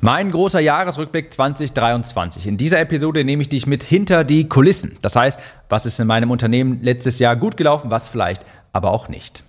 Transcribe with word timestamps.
Mein 0.00 0.30
großer 0.30 0.60
Jahresrückblick 0.60 1.34
2023. 1.34 2.46
In 2.46 2.56
dieser 2.56 2.78
Episode 2.78 3.24
nehme 3.24 3.42
ich 3.42 3.48
dich 3.48 3.66
mit 3.66 3.82
hinter 3.82 4.22
die 4.22 4.48
Kulissen. 4.48 4.96
Das 5.02 5.16
heißt, 5.16 5.40
was 5.68 5.86
ist 5.86 5.98
in 5.98 6.06
meinem 6.06 6.30
Unternehmen 6.30 6.78
letztes 6.82 7.18
Jahr 7.18 7.34
gut 7.34 7.56
gelaufen, 7.56 7.90
was 7.90 8.06
vielleicht 8.06 8.46
aber 8.72 8.92
auch 8.92 9.08
nicht. 9.08 9.42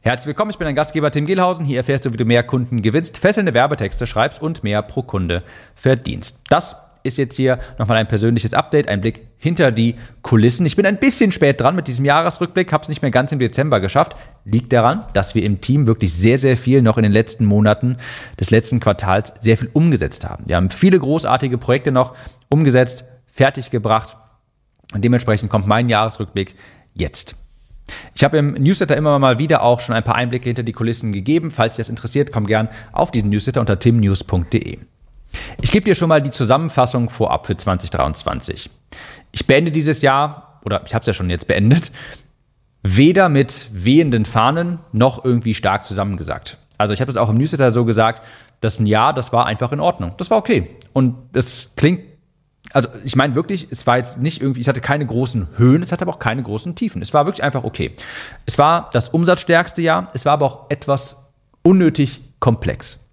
Herzlich 0.00 0.28
willkommen, 0.28 0.52
ich 0.52 0.56
bin 0.56 0.64
dein 0.64 0.74
Gastgeber 0.74 1.10
Tim 1.10 1.26
Gielhausen. 1.26 1.66
Hier 1.66 1.76
erfährst 1.76 2.06
du, 2.06 2.14
wie 2.14 2.16
du 2.16 2.24
mehr 2.24 2.44
Kunden 2.44 2.80
gewinnst, 2.80 3.18
fesselnde 3.18 3.52
Werbetexte 3.52 4.06
schreibst 4.06 4.40
und 4.40 4.64
mehr 4.64 4.80
pro 4.80 5.02
Kunde 5.02 5.42
verdienst. 5.74 6.40
Das 6.48 6.76
ist 7.06 7.16
jetzt 7.16 7.36
hier 7.36 7.58
nochmal 7.78 7.98
ein 7.98 8.08
persönliches 8.08 8.52
Update, 8.52 8.88
ein 8.88 9.00
Blick 9.00 9.26
hinter 9.38 9.72
die 9.72 9.94
Kulissen. 10.22 10.66
Ich 10.66 10.76
bin 10.76 10.86
ein 10.86 10.98
bisschen 10.98 11.32
spät 11.32 11.60
dran 11.60 11.76
mit 11.76 11.88
diesem 11.88 12.04
Jahresrückblick, 12.04 12.72
habe 12.72 12.82
es 12.82 12.88
nicht 12.88 13.02
mehr 13.02 13.10
ganz 13.10 13.32
im 13.32 13.38
Dezember 13.38 13.80
geschafft. 13.80 14.16
Liegt 14.44 14.72
daran, 14.72 15.04
dass 15.14 15.34
wir 15.34 15.42
im 15.42 15.60
Team 15.60 15.86
wirklich 15.86 16.14
sehr, 16.14 16.38
sehr 16.38 16.56
viel 16.56 16.82
noch 16.82 16.96
in 16.96 17.02
den 17.02 17.12
letzten 17.12 17.44
Monaten 17.44 17.96
des 18.38 18.50
letzten 18.50 18.80
Quartals 18.80 19.32
sehr 19.40 19.56
viel 19.56 19.70
umgesetzt 19.72 20.28
haben. 20.28 20.44
Wir 20.46 20.56
haben 20.56 20.70
viele 20.70 20.98
großartige 20.98 21.58
Projekte 21.58 21.92
noch 21.92 22.14
umgesetzt, 22.48 23.04
fertiggebracht 23.26 24.16
und 24.94 25.04
dementsprechend 25.04 25.50
kommt 25.50 25.66
mein 25.66 25.88
Jahresrückblick 25.88 26.54
jetzt. 26.94 27.36
Ich 28.14 28.24
habe 28.24 28.38
im 28.38 28.54
Newsletter 28.54 28.96
immer 28.96 29.18
mal 29.18 29.38
wieder 29.38 29.62
auch 29.62 29.80
schon 29.80 29.94
ein 29.94 30.02
paar 30.02 30.16
Einblicke 30.16 30.48
hinter 30.48 30.62
die 30.62 30.72
Kulissen 30.72 31.12
gegeben. 31.12 31.50
Falls 31.50 31.76
dich 31.76 31.84
das 31.84 31.90
interessiert, 31.90 32.32
komm 32.32 32.46
gern 32.46 32.68
auf 32.92 33.10
diesen 33.10 33.30
Newsletter 33.30 33.60
unter 33.60 33.78
timnews.de. 33.78 34.78
Ich 35.60 35.72
gebe 35.72 35.84
dir 35.84 35.94
schon 35.94 36.08
mal 36.08 36.22
die 36.22 36.30
Zusammenfassung 36.30 37.10
vorab 37.10 37.46
für 37.46 37.56
2023. 37.56 38.70
Ich 39.32 39.46
beende 39.46 39.70
dieses 39.70 40.02
Jahr, 40.02 40.60
oder 40.64 40.82
ich 40.86 40.94
habe 40.94 41.00
es 41.02 41.06
ja 41.06 41.12
schon 41.12 41.30
jetzt 41.30 41.46
beendet, 41.46 41.90
weder 42.82 43.28
mit 43.28 43.68
wehenden 43.72 44.24
Fahnen 44.24 44.78
noch 44.92 45.24
irgendwie 45.24 45.54
stark 45.54 45.84
zusammengesagt. 45.84 46.58
Also 46.78 46.94
ich 46.94 47.00
habe 47.00 47.10
es 47.10 47.16
auch 47.16 47.28
im 47.28 47.36
Newsletter 47.36 47.70
so 47.70 47.84
gesagt, 47.84 48.22
dass 48.60 48.78
ein 48.78 48.86
Jahr, 48.86 49.12
das 49.12 49.32
war 49.32 49.46
einfach 49.46 49.72
in 49.72 49.80
Ordnung. 49.80 50.14
Das 50.18 50.30
war 50.30 50.38
okay. 50.38 50.76
Und 50.92 51.16
es 51.32 51.72
klingt, 51.76 52.02
also 52.72 52.88
ich 53.04 53.16
meine 53.16 53.34
wirklich, 53.34 53.68
es 53.70 53.86
war 53.86 53.96
jetzt 53.96 54.18
nicht 54.18 54.40
irgendwie, 54.40 54.60
es 54.60 54.68
hatte 54.68 54.80
keine 54.80 55.06
großen 55.06 55.48
Höhen, 55.56 55.82
es 55.82 55.92
hatte 55.92 56.02
aber 56.02 56.14
auch 56.14 56.18
keine 56.18 56.42
großen 56.42 56.74
Tiefen. 56.74 57.02
Es 57.02 57.14
war 57.14 57.26
wirklich 57.26 57.42
einfach 57.42 57.64
okay. 57.64 57.92
Es 58.44 58.58
war 58.58 58.90
das 58.92 59.08
umsatzstärkste 59.08 59.82
Jahr, 59.82 60.08
es 60.14 60.24
war 60.24 60.34
aber 60.34 60.46
auch 60.46 60.70
etwas 60.70 61.30
unnötig 61.62 62.20
komplex. 62.40 63.05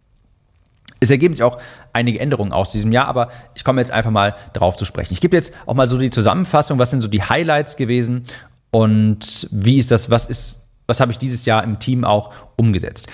Es 1.04 1.12
ergeben 1.12 1.34
sich 1.34 1.44
auch 1.44 1.60
einige 1.92 2.20
Änderungen 2.20 2.54
aus 2.54 2.72
diesem 2.72 2.92
Jahr, 2.92 3.08
aber 3.08 3.30
ich 3.56 3.64
komme 3.64 3.82
jetzt 3.82 3.92
einfach 3.92 4.12
mal 4.12 4.36
drauf 4.54 4.78
zu 4.78 4.86
sprechen. 4.86 5.14
Ich 5.14 5.22
gebe 5.22 5.36
jetzt 5.36 5.54
auch 5.66 5.74
mal 5.74 5.88
so 5.88 5.98
die 5.98 6.10
Zusammenfassung, 6.10 6.80
was 6.80 6.92
sind 6.92 7.02
so 7.02 7.08
die 7.08 7.22
Highlights 7.22 7.76
gewesen 7.76 8.24
und 8.72 9.48
wie 9.52 9.78
ist 9.78 9.92
das, 9.92 10.10
was 10.10 10.26
ist, 10.26 10.62
was 10.88 11.00
habe 11.00 11.12
ich 11.12 11.18
dieses 11.18 11.46
Jahr 11.46 11.64
im 11.64 11.80
Team 11.80 12.04
auch 12.06 12.34
umgesetzt. 12.56 13.08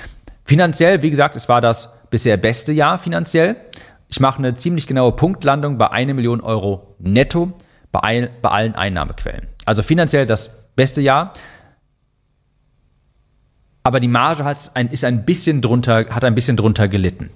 Finanziell, 0.45 1.01
wie 1.01 1.09
gesagt, 1.09 1.35
es 1.35 1.49
war 1.49 1.61
das 1.61 1.89
bisher 2.09 2.37
beste 2.37 2.71
Jahr 2.71 2.97
finanziell. 2.97 3.55
Ich 4.07 4.19
mache 4.19 4.39
eine 4.39 4.55
ziemlich 4.55 4.87
genaue 4.87 5.11
Punktlandung 5.11 5.77
bei 5.77 5.91
1 5.91 6.13
Million 6.13 6.41
Euro 6.41 6.95
netto 6.99 7.53
bei, 7.91 7.99
ein, 8.01 8.29
bei 8.41 8.49
allen 8.49 8.75
Einnahmequellen. 8.75 9.47
Also 9.65 9.83
finanziell 9.83 10.25
das 10.25 10.49
beste 10.75 11.01
Jahr 11.01 11.33
aber 13.89 13.99
die 13.99 14.07
Marge 14.07 14.43
hat 14.43 14.71
ein, 14.75 14.89
ist 14.89 15.03
ein 15.03 15.25
bisschen 15.25 15.61
drunter, 15.61 16.05
hat 16.09 16.23
ein 16.23 16.35
bisschen 16.35 16.57
drunter 16.57 16.87
gelitten. 16.87 17.31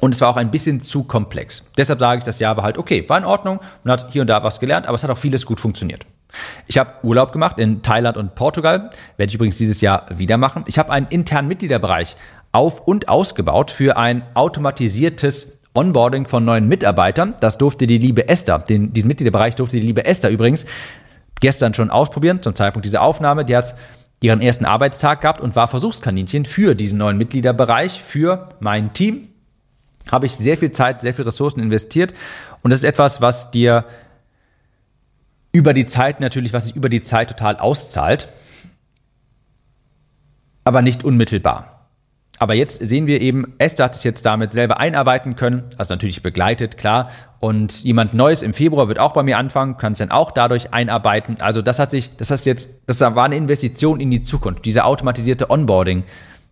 Und 0.00 0.14
es 0.14 0.20
war 0.20 0.28
auch 0.28 0.36
ein 0.36 0.50
bisschen 0.50 0.80
zu 0.80 1.04
komplex. 1.04 1.64
Deshalb 1.76 1.98
sage 1.98 2.18
ich, 2.18 2.24
das 2.24 2.38
Jahr 2.38 2.56
war 2.56 2.64
halt 2.64 2.78
okay, 2.78 3.08
war 3.08 3.18
in 3.18 3.24
Ordnung, 3.24 3.60
man 3.84 3.92
hat 3.92 4.12
hier 4.12 4.22
und 4.22 4.28
da 4.28 4.42
was 4.42 4.60
gelernt, 4.60 4.86
aber 4.86 4.94
es 4.94 5.04
hat 5.04 5.10
auch 5.10 5.18
vieles 5.18 5.46
gut 5.46 5.60
funktioniert. 5.60 6.06
Ich 6.66 6.78
habe 6.78 6.92
Urlaub 7.02 7.32
gemacht 7.32 7.58
in 7.58 7.82
Thailand 7.82 8.16
und 8.16 8.34
Portugal, 8.34 8.90
werde 9.16 9.30
ich 9.30 9.34
übrigens 9.34 9.56
dieses 9.56 9.80
Jahr 9.80 10.06
wieder 10.14 10.36
machen. 10.36 10.64
Ich 10.66 10.78
habe 10.78 10.90
einen 10.90 11.06
internen 11.08 11.48
Mitgliederbereich 11.48 12.16
auf- 12.52 12.80
und 12.80 13.08
ausgebaut 13.08 13.70
für 13.70 13.96
ein 13.96 14.22
automatisiertes 14.34 15.58
Onboarding 15.74 16.26
von 16.26 16.44
neuen 16.44 16.68
Mitarbeitern. 16.68 17.34
Das 17.40 17.58
durfte 17.58 17.86
die 17.86 17.98
liebe 17.98 18.28
Esther, 18.28 18.58
den, 18.58 18.92
diesen 18.92 19.08
Mitgliederbereich 19.08 19.54
durfte 19.54 19.78
die 19.78 19.86
liebe 19.86 20.04
Esther 20.04 20.30
übrigens 20.30 20.66
gestern 21.40 21.74
schon 21.74 21.90
ausprobieren, 21.90 22.42
zum 22.42 22.54
Zeitpunkt 22.54 22.86
dieser 22.86 23.02
Aufnahme. 23.02 23.44
Die 23.44 23.56
hat 23.56 23.74
ihren 24.20 24.40
ersten 24.40 24.64
Arbeitstag 24.64 25.20
gehabt 25.20 25.40
und 25.40 25.54
war 25.54 25.68
Versuchskaninchen 25.68 26.46
für 26.46 26.74
diesen 26.74 26.98
neuen 26.98 27.18
Mitgliederbereich, 27.18 28.00
für 28.00 28.48
mein 28.58 28.94
Team 28.94 29.28
habe 30.10 30.26
ich 30.26 30.36
sehr 30.36 30.56
viel 30.56 30.72
Zeit, 30.72 31.00
sehr 31.00 31.14
viel 31.14 31.24
Ressourcen 31.24 31.60
investiert. 31.60 32.14
Und 32.62 32.70
das 32.70 32.80
ist 32.80 32.84
etwas, 32.84 33.20
was 33.20 33.50
dir 33.50 33.84
über 35.52 35.72
die 35.72 35.86
Zeit 35.86 36.20
natürlich, 36.20 36.52
was 36.52 36.66
sich 36.66 36.76
über 36.76 36.88
die 36.88 37.02
Zeit 37.02 37.30
total 37.30 37.56
auszahlt, 37.56 38.28
aber 40.64 40.82
nicht 40.82 41.04
unmittelbar. 41.04 41.76
Aber 42.38 42.54
jetzt 42.54 42.86
sehen 42.86 43.06
wir 43.06 43.22
eben, 43.22 43.54
Esther 43.58 43.86
hat 43.86 43.94
sich 43.94 44.04
jetzt 44.04 44.26
damit 44.26 44.52
selber 44.52 44.78
einarbeiten 44.78 45.36
können, 45.36 45.64
also 45.78 45.94
natürlich 45.94 46.22
begleitet, 46.22 46.76
klar. 46.76 47.08
Und 47.40 47.82
jemand 47.82 48.12
Neues 48.12 48.42
im 48.42 48.52
Februar 48.52 48.88
wird 48.88 48.98
auch 48.98 49.14
bei 49.14 49.22
mir 49.22 49.38
anfangen, 49.38 49.78
kann 49.78 49.94
sich 49.94 50.06
dann 50.06 50.10
auch 50.10 50.32
dadurch 50.32 50.74
einarbeiten. 50.74 51.36
Also 51.40 51.62
das 51.62 51.78
hat 51.78 51.90
sich, 51.90 52.14
das 52.16 52.30
heißt 52.30 52.44
jetzt, 52.44 52.70
das 52.86 53.00
war 53.00 53.24
eine 53.24 53.36
Investition 53.36 54.00
in 54.00 54.10
die 54.10 54.20
Zukunft, 54.20 54.66
diese 54.66 54.84
automatisierte 54.84 55.48
Onboarding. 55.48 56.04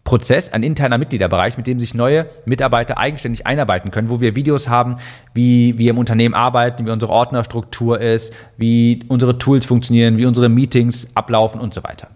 Prozess, 0.05 0.53
ein 0.53 0.63
interner 0.63 0.99
Mitgliederbereich, 0.99 1.57
mit 1.57 1.67
dem 1.67 1.81
sich 1.81 1.95
neue 1.95 2.27
Mitarbeiter 2.45 2.99
eigenständig 2.99 3.47
einarbeiten 3.47 3.91
können, 3.91 4.11
wo 4.11 4.21
wir 4.21 4.37
Videos 4.37 4.69
haben, 4.69 4.97
wie 5.33 5.79
wir 5.79 5.91
im 5.91 5.99
Unternehmen 5.99 6.35
arbeiten, 6.35 6.87
wie 6.87 6.91
unsere 6.91 7.11
Ordnerstruktur 7.11 8.01
ist, 8.01 8.35
wie 8.59 9.03
unsere 9.09 9.39
Tools 9.39 9.65
funktionieren, 9.65 10.19
wie 10.19 10.27
unsere 10.27 10.51
Meetings 10.51 11.09
ablaufen 11.15 11.61
und 11.61 11.73
so 11.73 11.83
weiter. 11.83 12.09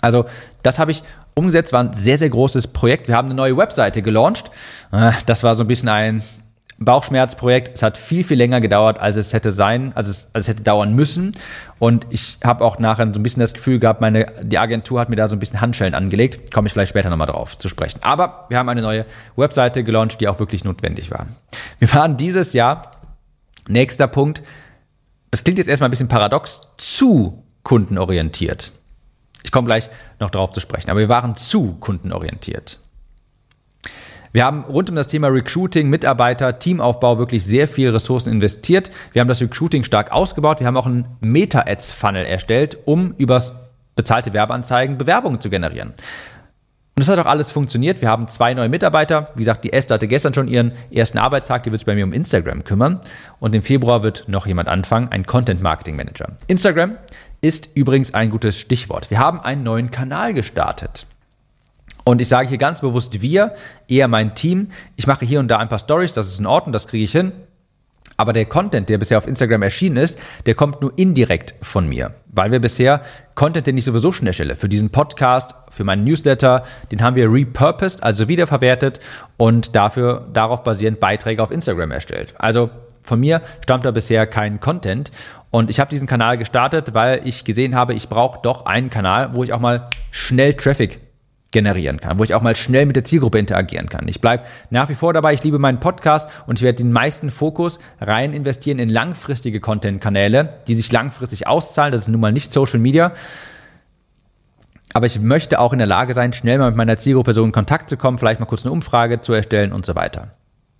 Also 0.00 0.26
das 0.62 0.78
habe 0.78 0.90
ich 0.90 1.02
umgesetzt, 1.34 1.72
war 1.72 1.80
ein 1.80 1.92
sehr, 1.92 2.18
sehr 2.18 2.30
großes 2.30 2.68
Projekt. 2.68 3.08
Wir 3.08 3.16
haben 3.16 3.26
eine 3.26 3.34
neue 3.34 3.56
Webseite 3.56 4.02
gelauncht. 4.02 4.50
Äh, 4.92 5.12
das 5.26 5.44
war 5.44 5.54
so 5.54 5.64
ein 5.64 5.68
bisschen 5.68 5.88
ein 5.88 6.22
Bauchschmerzprojekt. 6.78 7.70
Es 7.74 7.82
hat 7.82 7.96
viel, 7.96 8.22
viel 8.22 8.36
länger 8.36 8.60
gedauert, 8.60 8.98
als 8.98 9.16
es 9.16 9.32
hätte 9.32 9.50
sein, 9.50 9.92
als 9.94 10.08
es, 10.08 10.30
als 10.34 10.44
es 10.44 10.48
hätte 10.48 10.62
dauern 10.62 10.94
müssen. 10.94 11.32
Und 11.78 12.06
ich 12.10 12.38
habe 12.44 12.64
auch 12.64 12.78
nachher 12.78 13.10
so 13.12 13.18
ein 13.18 13.22
bisschen 13.22 13.40
das 13.40 13.54
Gefühl 13.54 13.78
gehabt, 13.78 14.00
meine, 14.00 14.26
die 14.42 14.58
Agentur 14.58 15.00
hat 15.00 15.08
mir 15.08 15.16
da 15.16 15.28
so 15.28 15.36
ein 15.36 15.38
bisschen 15.38 15.60
Handschellen 15.60 15.94
angelegt. 15.94 16.52
Komme 16.52 16.66
ich 16.66 16.72
vielleicht 16.72 16.90
später 16.90 17.08
nochmal 17.08 17.28
drauf 17.28 17.56
zu 17.56 17.68
sprechen. 17.68 18.00
Aber 18.02 18.46
wir 18.50 18.58
haben 18.58 18.68
eine 18.68 18.82
neue 18.82 19.06
Webseite 19.36 19.84
gelauncht, 19.84 20.20
die 20.20 20.28
auch 20.28 20.38
wirklich 20.38 20.64
notwendig 20.64 21.10
war. 21.10 21.26
Wir 21.78 21.92
waren 21.94 22.16
dieses 22.16 22.52
Jahr, 22.52 22.90
nächster 23.68 24.06
Punkt, 24.06 24.42
das 25.30 25.44
klingt 25.44 25.58
jetzt 25.58 25.68
erstmal 25.68 25.88
ein 25.88 25.90
bisschen 25.90 26.08
paradox, 26.08 26.60
zu 26.76 27.44
kundenorientiert. 27.62 28.72
Ich 29.42 29.52
komme 29.52 29.66
gleich 29.66 29.88
noch 30.18 30.30
drauf 30.30 30.50
zu 30.50 30.60
sprechen, 30.60 30.90
aber 30.90 31.00
wir 31.00 31.08
waren 31.08 31.36
zu 31.36 31.74
kundenorientiert. 31.74 32.80
Wir 34.36 34.44
haben 34.44 34.64
rund 34.64 34.90
um 34.90 34.96
das 34.96 35.08
Thema 35.08 35.28
Recruiting, 35.28 35.88
Mitarbeiter, 35.88 36.58
Teamaufbau 36.58 37.16
wirklich 37.16 37.42
sehr 37.42 37.66
viel 37.66 37.88
Ressourcen 37.88 38.30
investiert. 38.30 38.90
Wir 39.14 39.20
haben 39.20 39.28
das 39.28 39.40
Recruiting 39.40 39.82
stark 39.82 40.12
ausgebaut. 40.12 40.60
Wir 40.60 40.66
haben 40.66 40.76
auch 40.76 40.84
einen 40.84 41.06
Meta-Ads-Funnel 41.22 42.26
erstellt, 42.26 42.76
um 42.84 43.14
übers 43.16 43.56
bezahlte 43.94 44.34
Werbeanzeigen 44.34 44.98
Bewerbungen 44.98 45.40
zu 45.40 45.48
generieren. 45.48 45.88
Und 45.88 45.96
das 46.98 47.08
hat 47.08 47.18
auch 47.18 47.24
alles 47.24 47.50
funktioniert. 47.50 48.02
Wir 48.02 48.10
haben 48.10 48.28
zwei 48.28 48.52
neue 48.52 48.68
Mitarbeiter. 48.68 49.30
Wie 49.36 49.38
gesagt, 49.38 49.64
die 49.64 49.72
Esther 49.72 49.94
hatte 49.94 50.06
gestern 50.06 50.34
schon 50.34 50.48
ihren 50.48 50.72
ersten 50.90 51.16
Arbeitstag. 51.16 51.62
Die 51.62 51.72
wird 51.72 51.80
sich 51.80 51.86
bei 51.86 51.94
mir 51.94 52.04
um 52.04 52.12
Instagram 52.12 52.62
kümmern. 52.62 53.00
Und 53.40 53.54
im 53.54 53.62
Februar 53.62 54.02
wird 54.02 54.28
noch 54.28 54.46
jemand 54.46 54.68
anfangen, 54.68 55.08
ein 55.08 55.24
Content 55.24 55.62
Marketing 55.62 55.96
Manager. 55.96 56.36
Instagram 56.46 56.98
ist 57.40 57.70
übrigens 57.72 58.12
ein 58.12 58.28
gutes 58.28 58.58
Stichwort. 58.58 59.10
Wir 59.10 59.18
haben 59.18 59.40
einen 59.40 59.62
neuen 59.62 59.90
Kanal 59.90 60.34
gestartet. 60.34 61.06
Und 62.08 62.20
ich 62.20 62.28
sage 62.28 62.48
hier 62.48 62.56
ganz 62.56 62.82
bewusst 62.82 63.20
wir, 63.20 63.56
eher 63.88 64.06
mein 64.06 64.36
Team. 64.36 64.68
Ich 64.94 65.08
mache 65.08 65.26
hier 65.26 65.40
und 65.40 65.48
da 65.48 65.56
ein 65.56 65.68
paar 65.68 65.80
Stories, 65.80 66.12
das 66.12 66.28
ist 66.28 66.38
in 66.38 66.46
Ordnung, 66.46 66.72
das 66.72 66.86
kriege 66.86 67.02
ich 67.02 67.10
hin. 67.10 67.32
Aber 68.16 68.32
der 68.32 68.44
Content, 68.44 68.88
der 68.88 68.98
bisher 68.98 69.18
auf 69.18 69.26
Instagram 69.26 69.62
erschienen 69.62 69.96
ist, 69.96 70.16
der 70.46 70.54
kommt 70.54 70.80
nur 70.80 70.92
indirekt 70.96 71.56
von 71.62 71.88
mir. 71.88 72.14
Weil 72.28 72.52
wir 72.52 72.60
bisher 72.60 73.02
Content, 73.34 73.66
den 73.66 73.76
ich 73.76 73.84
sowieso 73.84 74.12
schon 74.12 74.28
erstelle, 74.28 74.54
für 74.54 74.68
diesen 74.68 74.90
Podcast, 74.90 75.56
für 75.72 75.82
meinen 75.82 76.04
Newsletter, 76.04 76.62
den 76.92 77.02
haben 77.02 77.16
wir 77.16 77.30
repurposed, 77.30 78.04
also 78.04 78.28
wiederverwertet 78.28 79.00
und 79.36 79.74
dafür, 79.74 80.28
darauf 80.32 80.62
basierend 80.62 81.00
Beiträge 81.00 81.42
auf 81.42 81.50
Instagram 81.50 81.90
erstellt. 81.90 82.34
Also 82.38 82.70
von 83.02 83.18
mir 83.18 83.42
stammt 83.64 83.84
da 83.84 83.90
bisher 83.90 84.28
kein 84.28 84.60
Content. 84.60 85.10
Und 85.50 85.70
ich 85.70 85.80
habe 85.80 85.90
diesen 85.90 86.06
Kanal 86.06 86.38
gestartet, 86.38 86.94
weil 86.94 87.22
ich 87.24 87.44
gesehen 87.44 87.74
habe, 87.74 87.94
ich 87.94 88.08
brauche 88.08 88.38
doch 88.42 88.64
einen 88.64 88.90
Kanal, 88.90 89.34
wo 89.34 89.42
ich 89.42 89.52
auch 89.52 89.60
mal 89.60 89.88
schnell 90.12 90.54
Traffic 90.54 91.00
generieren 91.52 92.00
kann, 92.00 92.18
wo 92.18 92.24
ich 92.24 92.34
auch 92.34 92.42
mal 92.42 92.56
schnell 92.56 92.86
mit 92.86 92.96
der 92.96 93.04
Zielgruppe 93.04 93.38
interagieren 93.38 93.88
kann. 93.88 94.08
Ich 94.08 94.20
bleibe 94.20 94.44
nach 94.70 94.88
wie 94.88 94.94
vor 94.94 95.12
dabei, 95.12 95.32
ich 95.32 95.42
liebe 95.44 95.58
meinen 95.58 95.80
Podcast 95.80 96.28
und 96.46 96.58
ich 96.58 96.62
werde 96.62 96.82
den 96.82 96.92
meisten 96.92 97.30
Fokus 97.30 97.78
rein 98.00 98.32
investieren 98.32 98.78
in 98.78 98.88
langfristige 98.88 99.60
Content-Kanäle, 99.60 100.50
die 100.66 100.74
sich 100.74 100.90
langfristig 100.92 101.46
auszahlen. 101.46 101.92
Das 101.92 102.02
ist 102.02 102.08
nun 102.08 102.20
mal 102.20 102.32
nicht 102.32 102.52
Social 102.52 102.78
Media. 102.78 103.12
Aber 104.92 105.06
ich 105.06 105.20
möchte 105.20 105.60
auch 105.60 105.72
in 105.72 105.78
der 105.78 105.86
Lage 105.86 106.14
sein, 106.14 106.32
schnell 106.32 106.58
mal 106.58 106.68
mit 106.68 106.76
meiner 106.76 106.96
Zielgruppe 106.96 107.32
so 107.32 107.44
in 107.44 107.52
Kontakt 107.52 107.88
zu 107.88 107.96
kommen, 107.96 108.18
vielleicht 108.18 108.40
mal 108.40 108.46
kurz 108.46 108.64
eine 108.64 108.72
Umfrage 108.72 109.20
zu 109.20 109.32
erstellen 109.32 109.72
und 109.72 109.84
so 109.84 109.94
weiter. 109.94 110.34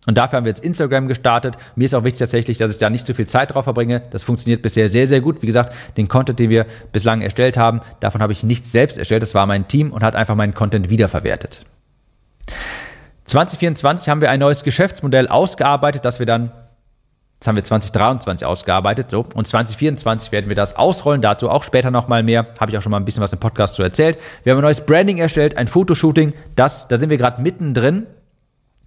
Und 0.07 0.17
dafür 0.17 0.37
haben 0.39 0.45
wir 0.45 0.51
jetzt 0.51 0.65
Instagram 0.65 1.09
gestartet. 1.09 1.57
Mir 1.75 1.85
ist 1.85 1.95
auch 1.95 2.05
wichtig 2.05 2.21
tatsächlich, 2.21 2.59
dass 2.59 2.71
ich 2.71 2.79
da 2.79 2.89
nicht 2.89 3.07
zu 3.07 3.13
viel 3.13 3.27
Zeit 3.27 3.53
drauf 3.55 3.65
verbringe. 3.65 4.03
Das 4.11 4.23
funktioniert 4.23 4.63
bisher 4.63 4.89
sehr, 4.89 5.07
sehr 5.07 5.21
gut. 5.21 5.43
Wie 5.43 5.47
gesagt, 5.47 5.75
den 5.97 6.07
Content, 6.09 6.39
den 6.39 6.49
wir 6.49 6.67
bislang 6.93 7.21
erstellt 7.21 7.59
haben, 7.59 7.81
davon 8.01 8.23
habe 8.23 8.33
ich 8.33 8.45
nichts 8.45 8.71
selbst 8.71 8.97
erstellt. 8.97 9.23
Das 9.23 9.35
war 9.35 9.47
mein 9.47 9.67
Team 9.67 9.93
und 9.93 10.03
hat 10.03 10.15
einfach 10.15 10.37
meinen 10.37 10.55
Content 10.55 10.89
wiederverwertet. 10.91 11.65
2024 13.25 14.09
haben 14.09 14.21
wir 14.21 14.31
ein 14.31 14.39
neues 14.39 14.63
Geschäftsmodell 14.63 15.27
ausgearbeitet, 15.27 16.05
das 16.05 16.21
wir 16.21 16.27
dann 16.27 16.53
das 17.39 17.49
haben 17.49 17.57
wir 17.57 17.65
2023 17.65 18.47
ausgearbeitet, 18.47 19.11
so. 19.11 19.27
Und 19.35 19.47
2024 19.47 20.33
werden 20.33 20.49
wir 20.49 20.57
das 20.57 20.75
ausrollen. 20.77 21.21
Dazu 21.21 21.51
auch 21.51 21.65
später 21.65 21.91
nochmal 21.91 22.23
mehr. 22.23 22.47
Habe 22.59 22.71
ich 22.71 22.79
auch 22.79 22.83
schon 22.83 22.91
mal 22.91 22.97
ein 22.97 23.05
bisschen 23.05 23.23
was 23.23 23.35
im 23.35 23.39
Podcast 23.39 23.75
zu 23.75 23.83
erzählt. 23.83 24.19
Wir 24.43 24.53
haben 24.53 24.61
ein 24.61 24.63
neues 24.63 24.87
Branding 24.87 25.19
erstellt, 25.19 25.59
ein 25.59 25.69
Fotoshooting. 25.69 26.33
Das, 26.55 26.89
da 26.89 26.97
sind 26.97 27.11
wir 27.11 27.19
gerade 27.19 27.43
mittendrin, 27.43 28.07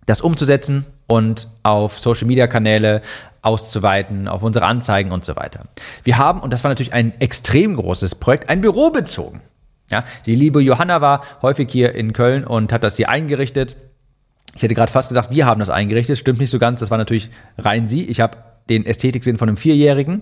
das 0.08 0.22
umzusetzen 0.22 0.88
und 1.10 1.48
auf 1.64 2.00
Social 2.00 2.28
Media 2.28 2.48
Kanäle 2.48 3.02
auszuweiten, 3.42 4.28
auf 4.28 4.44
unsere 4.44 4.66
Anzeigen 4.66 5.12
und 5.12 5.26
so 5.26 5.36
weiter. 5.36 5.64
Wir 6.04 6.18
haben, 6.18 6.40
und 6.42 6.52
das 6.52 6.64
war 6.64 6.70
natürlich 6.70 6.94
ein 6.94 7.20
extrem 7.20 7.76
großes 7.76 8.16
Projekt, 8.16 8.50
ein 8.50 8.62
Büro 8.62 8.92
bezogen. 8.92 9.42
Ja, 9.90 10.04
die 10.26 10.36
liebe 10.36 10.62
Johanna 10.62 11.02
war 11.02 11.24
häufig 11.42 11.72
hier 11.72 11.96
in 11.96 12.14
Köln 12.14 12.44
und 12.44 12.72
hat 12.72 12.84
das 12.84 12.96
hier 12.96 13.10
eingerichtet. 13.10 13.76
Ich 14.56 14.62
hätte 14.62 14.76
gerade 14.76 14.92
fast 14.92 15.10
gesagt, 15.10 15.32
wir 15.32 15.46
haben 15.48 15.60
das 15.60 15.70
eingerichtet. 15.70 16.18
Stimmt 16.18 16.40
nicht 16.40 16.52
so 16.52 16.60
ganz. 16.60 16.80
Das 16.80 16.92
war 16.92 16.98
natürlich 17.00 17.30
rein 17.58 17.88
sie. 17.88 18.06
Ich 18.06 18.20
habe 18.20 18.38
den 18.70 18.86
Ästhetiksinn 18.86 19.38
von 19.38 19.50
einem 19.50 19.58
Vierjährigen 19.58 20.22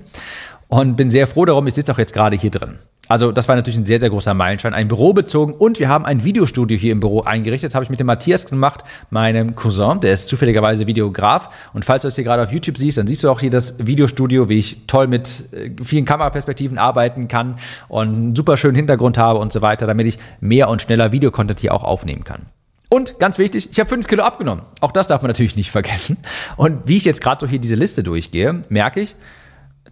und 0.69 0.95
bin 0.95 1.10
sehr 1.10 1.28
froh 1.28 1.44
darum. 1.44 1.68
Ich 1.68 1.74
sitze 1.74 1.92
auch 1.92 1.98
jetzt 1.98 2.13
gerade 2.13 2.38
hier 2.38 2.51
drin. 2.51 2.80
Also 3.09 3.31
das 3.31 3.48
war 3.48 3.56
natürlich 3.56 3.77
ein 3.77 3.86
sehr, 3.86 4.00
sehr 4.00 4.09
großer 4.09 4.33
Meilenstein. 4.33 4.74
Ein 4.74 4.88
Büro 4.88 5.13
bezogen 5.13 5.54
und 5.54 5.80
wir 5.80 5.88
haben 5.88 6.06
ein 6.06 6.24
Videostudio 6.24 6.77
hier 6.77 6.92
im 6.92 7.00
Büro 7.00 7.21
eingerichtet. 7.21 7.69
Das 7.69 7.75
habe 7.75 7.83
ich 7.83 7.89
mit 7.89 8.00
dem 8.00 8.07
Matthias 8.07 8.45
gemacht, 8.45 8.83
meinem 9.09 9.56
Cousin. 9.56 10.00
Der 10.01 10.13
ist 10.13 10.27
zufälligerweise 10.27 10.88
Videograf. 10.88 11.50
Und 11.74 11.86
falls 11.86 12.01
du 12.01 12.07
das 12.07 12.15
hier 12.15 12.24
gerade 12.24 12.44
auf 12.44 12.51
YouTube 12.51 12.77
siehst, 12.77 12.98
dann 12.98 13.07
siehst 13.07 13.24
du 13.24 13.30
auch 13.30 13.39
hier 13.39 13.50
das 13.50 13.75
Videostudio, 13.80 14.50
wie 14.50 14.59
ich 14.59 14.88
toll 14.88 15.07
mit 15.07 15.54
äh, 15.54 15.71
vielen 15.83 16.06
Kameraperspektiven 16.06 16.77
arbeiten 16.77 17.27
kann 17.27 17.57
und 17.88 18.07
einen 18.07 18.36
super 18.36 18.57
schönen 18.57 18.75
Hintergrund 18.75 19.18
habe 19.18 19.39
und 19.39 19.53
so 19.53 19.62
weiter, 19.62 19.88
damit 19.88 20.07
ich 20.07 20.18
mehr 20.42 20.69
und 20.69 20.81
schneller 20.81 21.12
Videocontent 21.12 21.60
hier 21.60 21.74
auch 21.74 21.83
aufnehmen 21.83 22.24
kann. 22.24 22.48
Und 22.89 23.19
ganz 23.19 23.38
wichtig, 23.38 23.69
ich 23.71 23.80
habe 23.80 23.89
fünf 23.89 24.07
Kilo 24.07 24.24
abgenommen. 24.24 24.63
Auch 24.80 24.92
das 24.92 25.07
darf 25.07 25.21
man 25.21 25.30
natürlich 25.30 25.56
nicht 25.56 25.71
vergessen. 25.71 26.18
Und 26.56 26.88
wie 26.88 26.98
ich 26.98 27.06
jetzt 27.06 27.21
gerade 27.21 27.45
so 27.45 27.50
hier 27.50 27.60
diese 27.60 27.75
Liste 27.75 28.03
durchgehe, 28.03 28.62
merke 28.69 29.01
ich, 29.01 29.15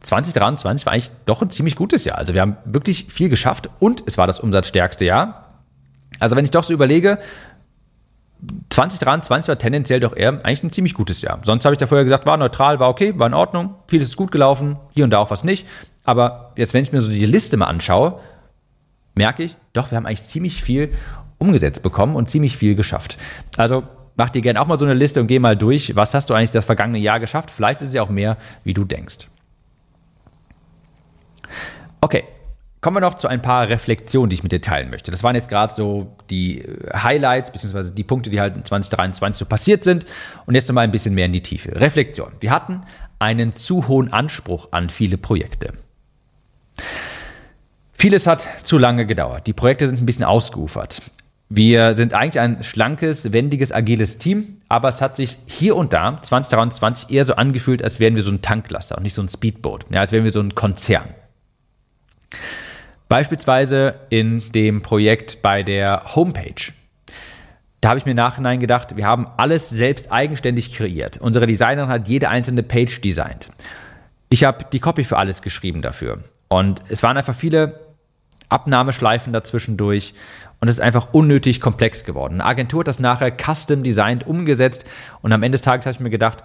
2023 0.02 0.86
war 0.86 0.94
eigentlich 0.94 1.12
doch 1.26 1.42
ein 1.42 1.50
ziemlich 1.50 1.76
gutes 1.76 2.06
Jahr. 2.06 2.18
Also 2.18 2.34
wir 2.34 2.42
haben 2.42 2.58
wirklich 2.66 3.08
viel 3.10 3.30
geschafft 3.30 3.70
und 3.80 4.04
es 4.06 4.18
war 4.18 4.28
das 4.28 4.40
umsatzstärkste 4.40 5.06
Jahr. 5.06 5.62
Also 6.20 6.36
wenn 6.36 6.46
ich 6.46 6.52
doch 6.52 6.64
so 6.64 6.74
überlege, 6.74 7.20
2023 8.70 9.48
war 9.50 9.58
tendenziell 9.58 10.00
doch 10.00 10.16
eher 10.16 10.30
eigentlich 10.46 10.64
ein 10.64 10.72
ziemlich 10.72 10.94
gutes 10.94 11.22
Jahr. 11.22 11.40
Sonst 11.44 11.66
habe 11.66 11.74
ich 11.74 11.80
da 11.80 11.88
vorher 11.88 12.04
gesagt, 12.04 12.26
war 12.26 12.38
neutral, 12.38 12.80
war 12.80 12.90
okay, 12.90 13.18
war 13.18 13.28
in 13.28 13.34
Ordnung, 13.34 13.76
vieles 13.88 14.10
ist 14.10 14.18
gut 14.18 14.32
gelaufen, 14.32 14.78
hier 14.94 15.04
und 15.04 15.12
da 15.12 15.20
auch 15.20 15.32
was 15.32 15.44
nicht. 15.44 15.66
Aber 16.04 16.54
jetzt, 16.58 16.74
wenn 16.74 16.84
ich 16.84 16.92
mir 16.92 17.02
so 17.02 17.10
die 17.10 17.26
Liste 17.26 17.58
mal 17.58 17.66
anschaue, 17.66 18.20
merke 19.16 19.44
ich, 19.44 19.56
doch, 19.74 19.92
wir 19.92 19.98
haben 19.98 20.06
eigentlich 20.06 20.24
ziemlich 20.24 20.62
viel 20.62 20.94
umgesetzt 21.38 21.82
bekommen 21.82 22.16
und 22.16 22.30
ziemlich 22.30 22.58
viel 22.58 22.76
geschafft. 22.76 23.18
Also 23.58 23.84
mach 24.16 24.30
dir 24.30 24.42
gerne 24.42 24.62
auch 24.62 24.68
mal 24.68 24.78
so 24.78 24.86
eine 24.86 24.94
Liste 24.94 25.20
und 25.22 25.28
geh 25.28 25.40
mal 25.40 25.56
durch, 25.56 25.96
was 25.96 26.14
hast 26.14 26.30
du 26.30 26.34
eigentlich 26.34 26.52
das 26.52 26.66
vergangene 26.66 27.00
Jahr 27.00 27.20
geschafft? 27.20 27.52
Vielleicht 27.52 27.82
ist 27.82 27.90
es 27.90 27.94
ja 27.96 28.04
auch 28.04 28.10
mehr, 28.10 28.38
wie 28.64 28.74
du 28.74 28.86
denkst. 28.86 29.28
Okay, 32.06 32.24
kommen 32.82 32.98
wir 32.98 33.02
noch 33.02 33.16
zu 33.16 33.28
ein 33.28 33.42
paar 33.42 33.68
Reflexionen, 33.68 34.30
die 34.30 34.36
ich 34.36 34.44
mit 34.44 34.52
dir 34.52 34.62
teilen 34.62 34.92
möchte. 34.92 35.10
Das 35.10 35.24
waren 35.24 35.34
jetzt 35.34 35.50
gerade 35.50 35.74
so 35.74 36.16
die 36.30 36.62
äh, 36.62 36.96
Highlights, 36.96 37.50
beziehungsweise 37.50 37.92
die 37.92 38.04
Punkte, 38.04 38.30
die 38.30 38.40
halt 38.40 38.56
in 38.56 38.64
2023 38.64 39.40
so 39.40 39.46
passiert 39.48 39.84
sind. 39.84 40.06
Und 40.46 40.54
jetzt 40.54 40.68
nochmal 40.68 40.84
ein 40.84 40.92
bisschen 40.92 41.16
mehr 41.16 41.26
in 41.26 41.34
die 41.34 41.42
Tiefe. 41.42 41.76
Reflexion. 41.82 42.32
Wir 42.42 42.52
hatten 42.52 42.82
einen 43.18 43.56
zu 43.56 43.88
hohen 43.88 44.14
Anspruch 44.14 44.68
an 44.70 44.90
viele 44.92 45.18
Projekte. 45.18 45.74
Vieles 47.94 48.28
hat 48.28 48.48
zu 48.62 48.78
lange 48.78 49.08
gedauert. 49.08 49.48
Die 49.48 49.54
Projekte 49.54 49.88
sind 49.88 50.00
ein 50.00 50.06
bisschen 50.06 50.26
ausgeufert. 50.26 51.02
Wir 51.50 51.96
sind 51.96 52.14
eigentlich 52.14 52.40
ein 52.40 52.62
schlankes, 52.62 53.34
wendiges, 53.34 53.72
agiles 53.72 54.20
Team, 54.20 54.62
aber 54.70 54.90
es 54.90 55.02
hat 55.02 55.16
sich 55.16 55.40
hier 55.48 55.76
und 55.76 55.92
da 55.92 56.22
2023 56.22 57.10
eher 57.10 57.26
so 57.26 57.34
angefühlt, 57.34 57.82
als 57.82 58.00
wären 58.00 58.16
wir 58.16 58.22
so 58.22 58.32
ein 58.32 58.44
Tanklaster 58.44 58.96
und 58.96 59.02
nicht 59.02 59.16
so 59.16 59.24
ein 59.24 59.28
Speedboat, 59.28 59.88
ja, 59.90 60.02
als 60.02 60.12
wären 60.12 60.24
wir 60.24 60.32
so 60.32 60.40
ein 60.40 60.54
Konzern. 60.54 61.06
Beispielsweise 63.08 63.96
in 64.10 64.52
dem 64.52 64.82
Projekt 64.82 65.42
bei 65.42 65.64
der 65.64 66.16
Homepage. 66.16 66.74
Da 67.82 67.90
habe 67.90 68.00
ich 68.00 68.06
mir 68.06 68.16
Nachhinein 68.16 68.60
gedacht, 68.60 68.96
wir 68.96 69.06
haben 69.06 69.28
alles 69.38 69.70
selbst 69.70 70.12
eigenständig 70.12 70.74
kreiert. 70.74 71.18
Unsere 71.18 71.46
Designerin 71.46 71.90
hat 71.90 72.08
jede 72.08 72.30
einzelne 72.30 72.64
Page 72.64 73.00
designt. 73.00 73.50
Ich 74.30 74.44
habe 74.44 74.66
die 74.72 74.80
Copy 74.80 75.04
für 75.04 75.18
alles 75.18 75.44
geschrieben 75.44 75.84
dafür. 75.84 76.24
Und 76.48 76.82
es 76.90 77.04
waren 77.04 77.16
einfach 77.16 77.36
viele 77.36 77.80
Abnahmeschleifen 78.50 79.34
dazwischen 79.34 79.78
durch 79.78 80.14
und 80.60 80.68
es 80.68 80.76
ist 80.76 80.82
einfach 80.82 81.14
unnötig 81.14 81.62
komplex 81.62 82.06
geworden. 82.06 82.36
Eine 82.36 82.46
Agentur 82.46 82.80
hat 82.80 82.88
das 82.88 83.00
nachher 83.00 83.32
custom 83.32 83.84
designed 83.84 84.26
umgesetzt 84.26 84.86
und 85.22 85.32
am 85.32 85.44
Ende 85.44 85.58
des 85.58 85.62
Tages 85.62 85.86
habe 85.86 85.94
ich 85.94 86.00
mir 86.00 86.10
gedacht, 86.10 86.44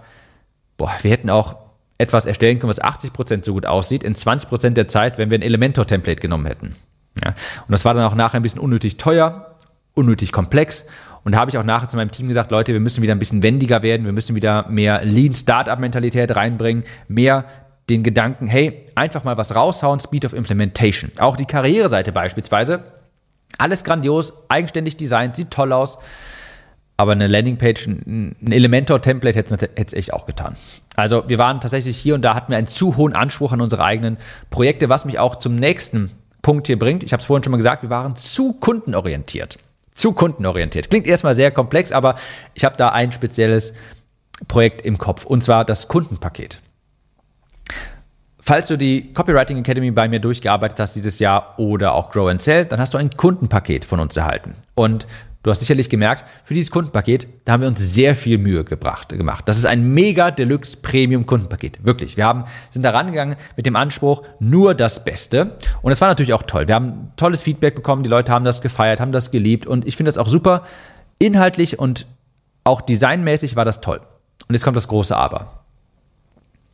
boah, 0.76 0.92
wir 1.02 1.10
hätten 1.10 1.30
auch 1.30 1.56
etwas 2.00 2.26
erstellen 2.26 2.58
können, 2.58 2.70
was 2.70 2.82
80% 2.82 3.44
so 3.44 3.52
gut 3.52 3.66
aussieht, 3.66 4.02
in 4.02 4.14
20% 4.14 4.70
der 4.70 4.88
Zeit, 4.88 5.18
wenn 5.18 5.30
wir 5.30 5.38
ein 5.38 5.42
Elementor-Template 5.42 6.20
genommen 6.20 6.46
hätten. 6.46 6.74
Ja, 7.22 7.30
und 7.30 7.70
das 7.70 7.84
war 7.84 7.94
dann 7.94 8.04
auch 8.04 8.14
nachher 8.14 8.36
ein 8.36 8.42
bisschen 8.42 8.60
unnötig 8.60 8.96
teuer, 8.96 9.56
unnötig 9.94 10.32
komplex. 10.32 10.86
Und 11.22 11.32
da 11.32 11.38
habe 11.38 11.50
ich 11.50 11.58
auch 11.58 11.64
nachher 11.64 11.88
zu 11.88 11.96
meinem 11.96 12.10
Team 12.10 12.28
gesagt, 12.28 12.50
Leute, 12.50 12.72
wir 12.72 12.80
müssen 12.80 13.02
wieder 13.02 13.14
ein 13.14 13.18
bisschen 13.18 13.42
wendiger 13.42 13.82
werden, 13.82 14.06
wir 14.06 14.12
müssen 14.12 14.34
wieder 14.34 14.66
mehr 14.68 15.04
Lean 15.04 15.34
Startup-Mentalität 15.34 16.34
reinbringen, 16.34 16.84
mehr 17.08 17.44
den 17.90 18.02
Gedanken, 18.02 18.46
hey, 18.46 18.86
einfach 18.94 19.24
mal 19.24 19.36
was 19.36 19.54
raushauen, 19.54 20.00
Speed 20.00 20.24
of 20.24 20.32
Implementation. 20.32 21.10
Auch 21.18 21.36
die 21.36 21.44
Karriereseite 21.44 22.12
beispielsweise 22.12 22.84
alles 23.58 23.84
grandios, 23.84 24.32
eigenständig 24.48 24.96
designt, 24.96 25.36
sieht 25.36 25.50
toll 25.50 25.72
aus. 25.72 25.98
Aber 27.00 27.12
eine 27.12 27.28
Landingpage, 27.28 27.86
ein 27.86 28.36
Elementor-Template 28.46 29.34
hätte 29.34 29.70
es 29.74 29.94
echt 29.94 30.12
auch 30.12 30.26
getan. 30.26 30.52
Also 30.96 31.24
wir 31.28 31.38
waren 31.38 31.62
tatsächlich 31.62 31.96
hier 31.96 32.14
und 32.14 32.20
da 32.20 32.34
hatten 32.34 32.52
wir 32.52 32.58
einen 32.58 32.66
zu 32.66 32.98
hohen 32.98 33.14
Anspruch 33.14 33.52
an 33.52 33.62
unsere 33.62 33.84
eigenen 33.84 34.18
Projekte, 34.50 34.90
was 34.90 35.06
mich 35.06 35.18
auch 35.18 35.36
zum 35.36 35.56
nächsten 35.56 36.10
Punkt 36.42 36.66
hier 36.66 36.78
bringt. 36.78 37.02
Ich 37.02 37.14
habe 37.14 37.22
es 37.22 37.26
vorhin 37.26 37.42
schon 37.42 37.52
mal 37.52 37.56
gesagt, 37.56 37.82
wir 37.82 37.88
waren 37.88 38.16
zu 38.16 38.52
kundenorientiert. 38.52 39.58
Zu 39.94 40.12
kundenorientiert. 40.12 40.90
Klingt 40.90 41.06
erstmal 41.06 41.34
sehr 41.34 41.50
komplex, 41.50 41.90
aber 41.90 42.16
ich 42.52 42.66
habe 42.66 42.76
da 42.76 42.90
ein 42.90 43.12
spezielles 43.12 43.72
Projekt 44.46 44.82
im 44.82 44.98
Kopf 44.98 45.24
und 45.24 45.42
zwar 45.42 45.64
das 45.64 45.88
Kundenpaket. 45.88 46.60
Falls 48.42 48.66
du 48.66 48.76
die 48.76 49.14
Copywriting 49.14 49.56
Academy 49.56 49.90
bei 49.90 50.06
mir 50.06 50.20
durchgearbeitet 50.20 50.78
hast 50.78 50.96
dieses 50.96 51.18
Jahr 51.18 51.54
oder 51.58 51.94
auch 51.94 52.10
Grow 52.10 52.28
and 52.28 52.42
Sell, 52.42 52.66
dann 52.66 52.78
hast 52.78 52.92
du 52.92 52.98
ein 52.98 53.08
Kundenpaket 53.08 53.86
von 53.86 54.00
uns 54.00 54.18
erhalten. 54.18 54.56
Und 54.74 55.06
du 55.42 55.50
hast 55.50 55.60
sicherlich 55.60 55.88
gemerkt, 55.88 56.24
für 56.44 56.54
dieses 56.54 56.70
Kundenpaket, 56.70 57.26
da 57.44 57.52
haben 57.52 57.62
wir 57.62 57.68
uns 57.68 57.80
sehr 57.80 58.14
viel 58.14 58.38
Mühe 58.38 58.64
gebracht, 58.64 59.08
gemacht. 59.08 59.48
Das 59.48 59.56
ist 59.56 59.66
ein 59.66 59.94
mega 59.94 60.30
Deluxe 60.30 60.76
Premium 60.76 61.26
Kundenpaket. 61.26 61.84
Wirklich. 61.84 62.16
Wir 62.16 62.26
haben, 62.26 62.44
sind 62.70 62.82
da 62.82 62.90
rangegangen 62.90 63.36
mit 63.56 63.66
dem 63.66 63.76
Anspruch, 63.76 64.22
nur 64.38 64.74
das 64.74 65.04
Beste. 65.04 65.56
Und 65.82 65.92
es 65.92 66.00
war 66.00 66.08
natürlich 66.08 66.34
auch 66.34 66.42
toll. 66.42 66.68
Wir 66.68 66.74
haben 66.74 67.12
tolles 67.16 67.42
Feedback 67.42 67.74
bekommen. 67.74 68.02
Die 68.02 68.10
Leute 68.10 68.32
haben 68.32 68.44
das 68.44 68.60
gefeiert, 68.60 69.00
haben 69.00 69.12
das 69.12 69.30
geliebt. 69.30 69.66
Und 69.66 69.86
ich 69.86 69.96
finde 69.96 70.10
das 70.10 70.18
auch 70.18 70.28
super. 70.28 70.64
Inhaltlich 71.18 71.78
und 71.78 72.06
auch 72.64 72.80
designmäßig 72.80 73.56
war 73.56 73.64
das 73.64 73.80
toll. 73.80 74.00
Und 74.48 74.54
jetzt 74.54 74.64
kommt 74.64 74.76
das 74.76 74.88
große 74.88 75.16
Aber. 75.16 75.64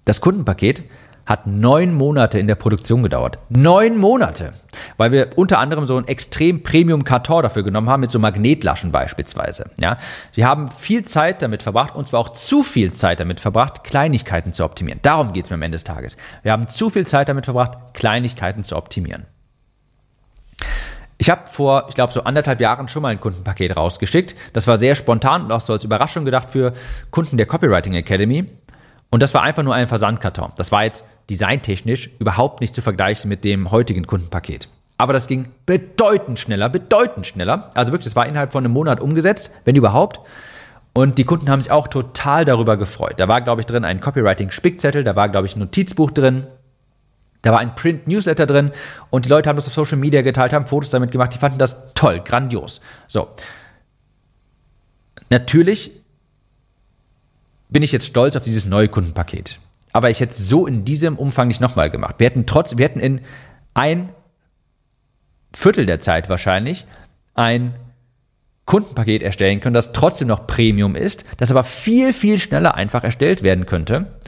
Das 0.04 0.20
Kundenpaket 0.20 0.82
hat 1.26 1.46
neun 1.46 1.92
Monate 1.92 2.38
in 2.38 2.46
der 2.46 2.54
Produktion 2.54 3.02
gedauert. 3.02 3.38
Neun 3.48 3.98
Monate! 3.98 4.52
Weil 4.96 5.10
wir 5.10 5.30
unter 5.36 5.58
anderem 5.58 5.84
so 5.84 5.96
einen 5.96 6.06
extrem 6.06 6.62
Premium-Karton 6.62 7.42
dafür 7.42 7.64
genommen 7.64 7.90
haben, 7.90 8.00
mit 8.00 8.12
so 8.12 8.18
Magnetlaschen 8.18 8.92
beispielsweise. 8.92 9.70
Ja? 9.78 9.98
Wir 10.34 10.46
haben 10.46 10.68
viel 10.68 11.04
Zeit 11.04 11.42
damit 11.42 11.64
verbracht, 11.64 11.96
und 11.96 12.06
zwar 12.06 12.20
auch 12.20 12.30
zu 12.30 12.62
viel 12.62 12.92
Zeit 12.92 13.18
damit 13.18 13.40
verbracht, 13.40 13.82
Kleinigkeiten 13.82 14.52
zu 14.52 14.64
optimieren. 14.64 15.00
Darum 15.02 15.32
geht 15.32 15.44
es 15.44 15.50
mir 15.50 15.54
am 15.54 15.62
Ende 15.62 15.76
des 15.76 15.84
Tages. 15.84 16.16
Wir 16.42 16.52
haben 16.52 16.68
zu 16.68 16.90
viel 16.90 17.06
Zeit 17.06 17.28
damit 17.28 17.44
verbracht, 17.44 17.76
Kleinigkeiten 17.92 18.62
zu 18.62 18.76
optimieren. 18.76 19.26
Ich 21.18 21.30
habe 21.30 21.42
vor, 21.50 21.86
ich 21.88 21.94
glaube, 21.94 22.12
so 22.12 22.22
anderthalb 22.24 22.60
Jahren 22.60 22.88
schon 22.88 23.02
mal 23.02 23.08
ein 23.08 23.20
Kundenpaket 23.20 23.76
rausgeschickt. 23.76 24.36
Das 24.52 24.66
war 24.66 24.76
sehr 24.76 24.94
spontan 24.94 25.44
und 25.44 25.52
auch 25.52 25.62
so 25.62 25.72
als 25.72 25.82
Überraschung 25.82 26.24
gedacht 26.24 26.50
für 26.50 26.74
Kunden 27.10 27.36
der 27.36 27.46
Copywriting 27.46 27.94
Academy. 27.94 28.46
Und 29.10 29.22
das 29.22 29.32
war 29.34 29.42
einfach 29.42 29.62
nur 29.62 29.74
ein 29.74 29.88
Versandkarton. 29.88 30.52
Das 30.56 30.72
war 30.72 30.84
jetzt 30.84 31.04
designtechnisch 31.30 32.10
überhaupt 32.18 32.60
nicht 32.60 32.74
zu 32.74 32.82
vergleichen 32.82 33.28
mit 33.28 33.44
dem 33.44 33.70
heutigen 33.70 34.06
Kundenpaket. 34.06 34.68
Aber 34.98 35.12
das 35.12 35.26
ging 35.26 35.46
bedeutend 35.66 36.38
schneller, 36.38 36.68
bedeutend 36.68 37.26
schneller. 37.26 37.70
Also 37.74 37.92
wirklich, 37.92 38.06
das 38.06 38.16
war 38.16 38.26
innerhalb 38.26 38.52
von 38.52 38.64
einem 38.64 38.72
Monat 38.72 39.00
umgesetzt, 39.00 39.50
wenn 39.64 39.76
überhaupt. 39.76 40.20
Und 40.94 41.18
die 41.18 41.24
Kunden 41.24 41.50
haben 41.50 41.60
sich 41.60 41.70
auch 41.70 41.88
total 41.88 42.46
darüber 42.46 42.78
gefreut. 42.78 43.14
Da 43.18 43.28
war, 43.28 43.42
glaube 43.42 43.60
ich, 43.60 43.66
drin 43.66 43.84
ein 43.84 44.00
Copywriting-Spickzettel, 44.00 45.04
da 45.04 45.14
war, 45.14 45.28
glaube 45.28 45.46
ich, 45.46 45.54
ein 45.54 45.58
Notizbuch 45.58 46.10
drin, 46.10 46.46
da 47.42 47.52
war 47.52 47.58
ein 47.58 47.74
Print-Newsletter 47.74 48.46
drin 48.46 48.72
und 49.10 49.26
die 49.26 49.28
Leute 49.28 49.50
haben 49.50 49.56
das 49.56 49.66
auf 49.66 49.74
Social 49.74 49.98
Media 49.98 50.22
geteilt, 50.22 50.54
haben 50.54 50.66
Fotos 50.66 50.90
damit 50.90 51.10
gemacht, 51.10 51.34
die 51.34 51.38
fanden 51.38 51.58
das 51.58 51.92
toll, 51.92 52.22
grandios. 52.24 52.80
So. 53.06 53.28
Natürlich 55.28 55.90
bin 57.68 57.82
ich 57.82 57.92
jetzt 57.92 58.06
stolz 58.06 58.34
auf 58.34 58.44
dieses 58.44 58.64
neue 58.64 58.88
Kundenpaket 58.88 59.58
aber 59.96 60.10
ich 60.10 60.20
hätte 60.20 60.32
es 60.32 60.46
so 60.46 60.66
in 60.66 60.84
diesem 60.84 61.16
Umfang 61.16 61.48
nicht 61.48 61.62
nochmal 61.62 61.88
gemacht. 61.88 62.16
Wir 62.18 62.26
hätten 62.26 62.44
trotz, 62.44 62.76
wir 62.76 62.84
hätten 62.84 63.00
in 63.00 63.22
ein 63.72 64.10
Viertel 65.54 65.86
der 65.86 66.02
Zeit 66.02 66.28
wahrscheinlich 66.28 66.84
ein 67.32 67.72
Kundenpaket 68.66 69.22
erstellen 69.22 69.60
können, 69.60 69.72
das 69.72 69.94
trotzdem 69.94 70.28
noch 70.28 70.46
Premium 70.46 70.96
ist, 70.96 71.24
das 71.38 71.50
aber 71.50 71.64
viel, 71.64 72.12
viel 72.12 72.38
schneller 72.38 72.74
einfach 72.74 73.04
erstellt 73.04 73.42
werden 73.42 73.64
könnte 73.64 74.18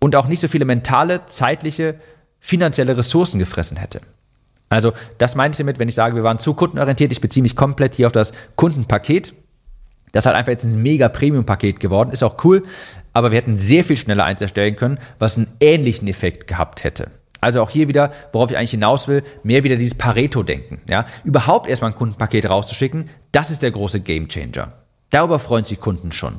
und 0.00 0.16
auch 0.16 0.26
nicht 0.26 0.40
so 0.40 0.48
viele 0.48 0.64
mentale, 0.64 1.24
zeitliche, 1.26 2.00
finanzielle 2.40 2.96
Ressourcen 2.96 3.38
gefressen 3.38 3.76
hätte. 3.76 4.00
Also 4.70 4.92
das 5.18 5.36
meine 5.36 5.52
ich 5.52 5.58
damit, 5.58 5.78
wenn 5.78 5.88
ich 5.88 5.94
sage, 5.94 6.16
wir 6.16 6.24
waren 6.24 6.40
zu 6.40 6.54
kundenorientiert, 6.54 7.12
ich 7.12 7.20
beziehe 7.20 7.44
mich 7.44 7.54
komplett 7.54 7.94
hier 7.94 8.08
auf 8.08 8.12
das 8.12 8.32
Kundenpaket. 8.56 9.34
Das 10.12 10.22
ist 10.22 10.26
halt 10.26 10.36
einfach 10.36 10.52
jetzt 10.52 10.64
ein 10.64 10.82
mega 10.82 11.08
Premium-Paket 11.08 11.80
geworden, 11.80 12.10
ist 12.10 12.22
auch 12.22 12.42
cool, 12.44 12.64
aber 13.12 13.30
wir 13.30 13.38
hätten 13.38 13.58
sehr 13.58 13.84
viel 13.84 13.96
schneller 13.96 14.24
eins 14.24 14.40
erstellen 14.40 14.76
können, 14.76 14.98
was 15.18 15.36
einen 15.36 15.48
ähnlichen 15.60 16.08
Effekt 16.08 16.46
gehabt 16.46 16.84
hätte. 16.84 17.10
Also 17.40 17.60
auch 17.60 17.70
hier 17.70 17.88
wieder, 17.88 18.12
worauf 18.32 18.50
ich 18.50 18.56
eigentlich 18.56 18.70
hinaus 18.70 19.08
will, 19.08 19.24
mehr 19.42 19.64
wieder 19.64 19.76
dieses 19.76 19.96
Pareto-Denken. 19.98 20.80
Ja? 20.88 21.06
Überhaupt 21.24 21.68
erstmal 21.68 21.90
ein 21.90 21.96
Kundenpaket 21.96 22.48
rauszuschicken, 22.48 23.10
das 23.32 23.50
ist 23.50 23.62
der 23.62 23.72
große 23.72 24.00
Gamechanger. 24.00 24.72
Darüber 25.10 25.38
freuen 25.38 25.64
sich 25.64 25.80
Kunden 25.80 26.12
schon. 26.12 26.38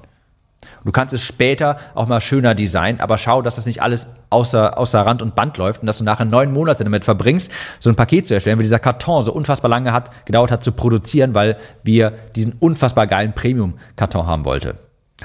Du 0.84 0.92
kannst 0.92 1.14
es 1.14 1.24
später 1.24 1.78
auch 1.96 2.08
mal 2.08 2.22
schöner 2.22 2.56
designen, 2.56 3.00
aber 3.00 3.18
schau, 3.18 3.42
dass 3.42 3.56
das 3.56 3.66
nicht 3.66 3.82
alles 3.82 4.08
außer, 4.30 4.78
außer 4.78 5.02
Rand 5.02 5.22
und 5.22 5.36
Band 5.36 5.58
läuft 5.58 5.82
und 5.82 5.88
dass 5.88 5.98
du 5.98 6.04
nachher 6.04 6.26
neun 6.26 6.52
Monate 6.52 6.84
damit 6.84 7.06
verbringst, 7.06 7.52
so 7.80 7.90
ein 7.90 7.96
Paket 7.96 8.28
zu 8.28 8.34
erstellen, 8.34 8.58
weil 8.58 8.64
dieser 8.64 8.80
Karton 8.80 9.22
so 9.24 9.34
unfassbar 9.34 9.70
lange 9.70 9.94
hat, 9.94 10.10
gedauert 10.26 10.52
hat 10.52 10.64
zu 10.64 10.72
produzieren, 10.72 11.34
weil 11.36 11.58
wir 11.84 12.12
diesen 12.36 12.54
unfassbar 12.60 13.08
geilen 13.08 13.34
Premium-Karton 13.34 14.26
haben, 14.26 14.46
wollte, 14.46 14.76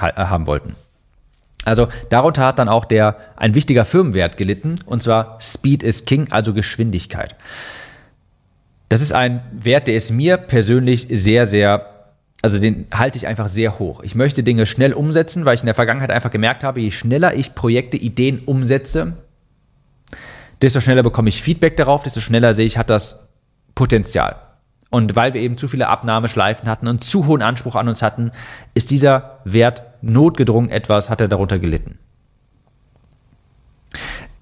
äh, 0.01 0.11
haben 0.15 0.47
wollten. 0.47 0.75
Also 1.65 1.87
darunter 2.09 2.45
hat 2.45 2.59
dann 2.59 2.69
auch 2.69 2.85
der 2.85 3.17
ein 3.35 3.53
wichtiger 3.53 3.85
Firmenwert 3.85 4.37
gelitten, 4.37 4.79
und 4.85 5.03
zwar 5.03 5.37
Speed 5.41 5.83
is 5.83 6.05
King, 6.05 6.27
also 6.31 6.53
Geschwindigkeit. 6.53 7.35
Das 8.87 9.01
ist 9.01 9.11
ein 9.11 9.41
Wert, 9.51 9.87
der 9.87 9.95
ist 9.95 10.09
mir 10.09 10.37
persönlich 10.37 11.07
sehr, 11.11 11.45
sehr, 11.45 11.85
also 12.41 12.59
den 12.59 12.87
halte 12.93 13.17
ich 13.17 13.27
einfach 13.27 13.49
sehr 13.49 13.79
hoch. 13.79 14.01
Ich 14.01 14.15
möchte 14.15 14.43
Dinge 14.43 14.65
schnell 14.65 14.93
umsetzen, 14.93 15.45
weil 15.45 15.55
ich 15.55 15.61
in 15.61 15.65
der 15.65 15.75
Vergangenheit 15.75 16.11
einfach 16.11 16.31
gemerkt 16.31 16.63
habe, 16.63 16.79
je 16.79 16.91
schneller 16.91 17.33
ich 17.33 17.53
Projekte, 17.53 17.97
Ideen 17.97 18.39
umsetze, 18.45 19.13
desto 20.61 20.79
schneller 20.79 21.03
bekomme 21.03 21.29
ich 21.29 21.41
Feedback 21.41 21.77
darauf, 21.77 22.03
desto 22.03 22.19
schneller 22.21 22.53
sehe 22.53 22.65
ich, 22.65 22.77
hat 22.77 22.89
das 22.89 23.27
Potenzial. 23.75 24.37
Und 24.89 25.15
weil 25.15 25.33
wir 25.33 25.41
eben 25.41 25.57
zu 25.57 25.67
viele 25.67 25.87
Abnahmeschleifen 25.87 26.67
hatten 26.67 26.87
und 26.87 27.03
zu 27.03 27.27
hohen 27.27 27.41
Anspruch 27.41 27.75
an 27.75 27.87
uns 27.87 28.01
hatten, 28.01 28.31
ist 28.73 28.89
dieser 28.89 29.39
Wert 29.43 29.83
notgedrungen 30.01 30.71
etwas, 30.71 31.09
hat 31.09 31.21
er 31.21 31.27
darunter 31.27 31.59
gelitten. 31.59 31.99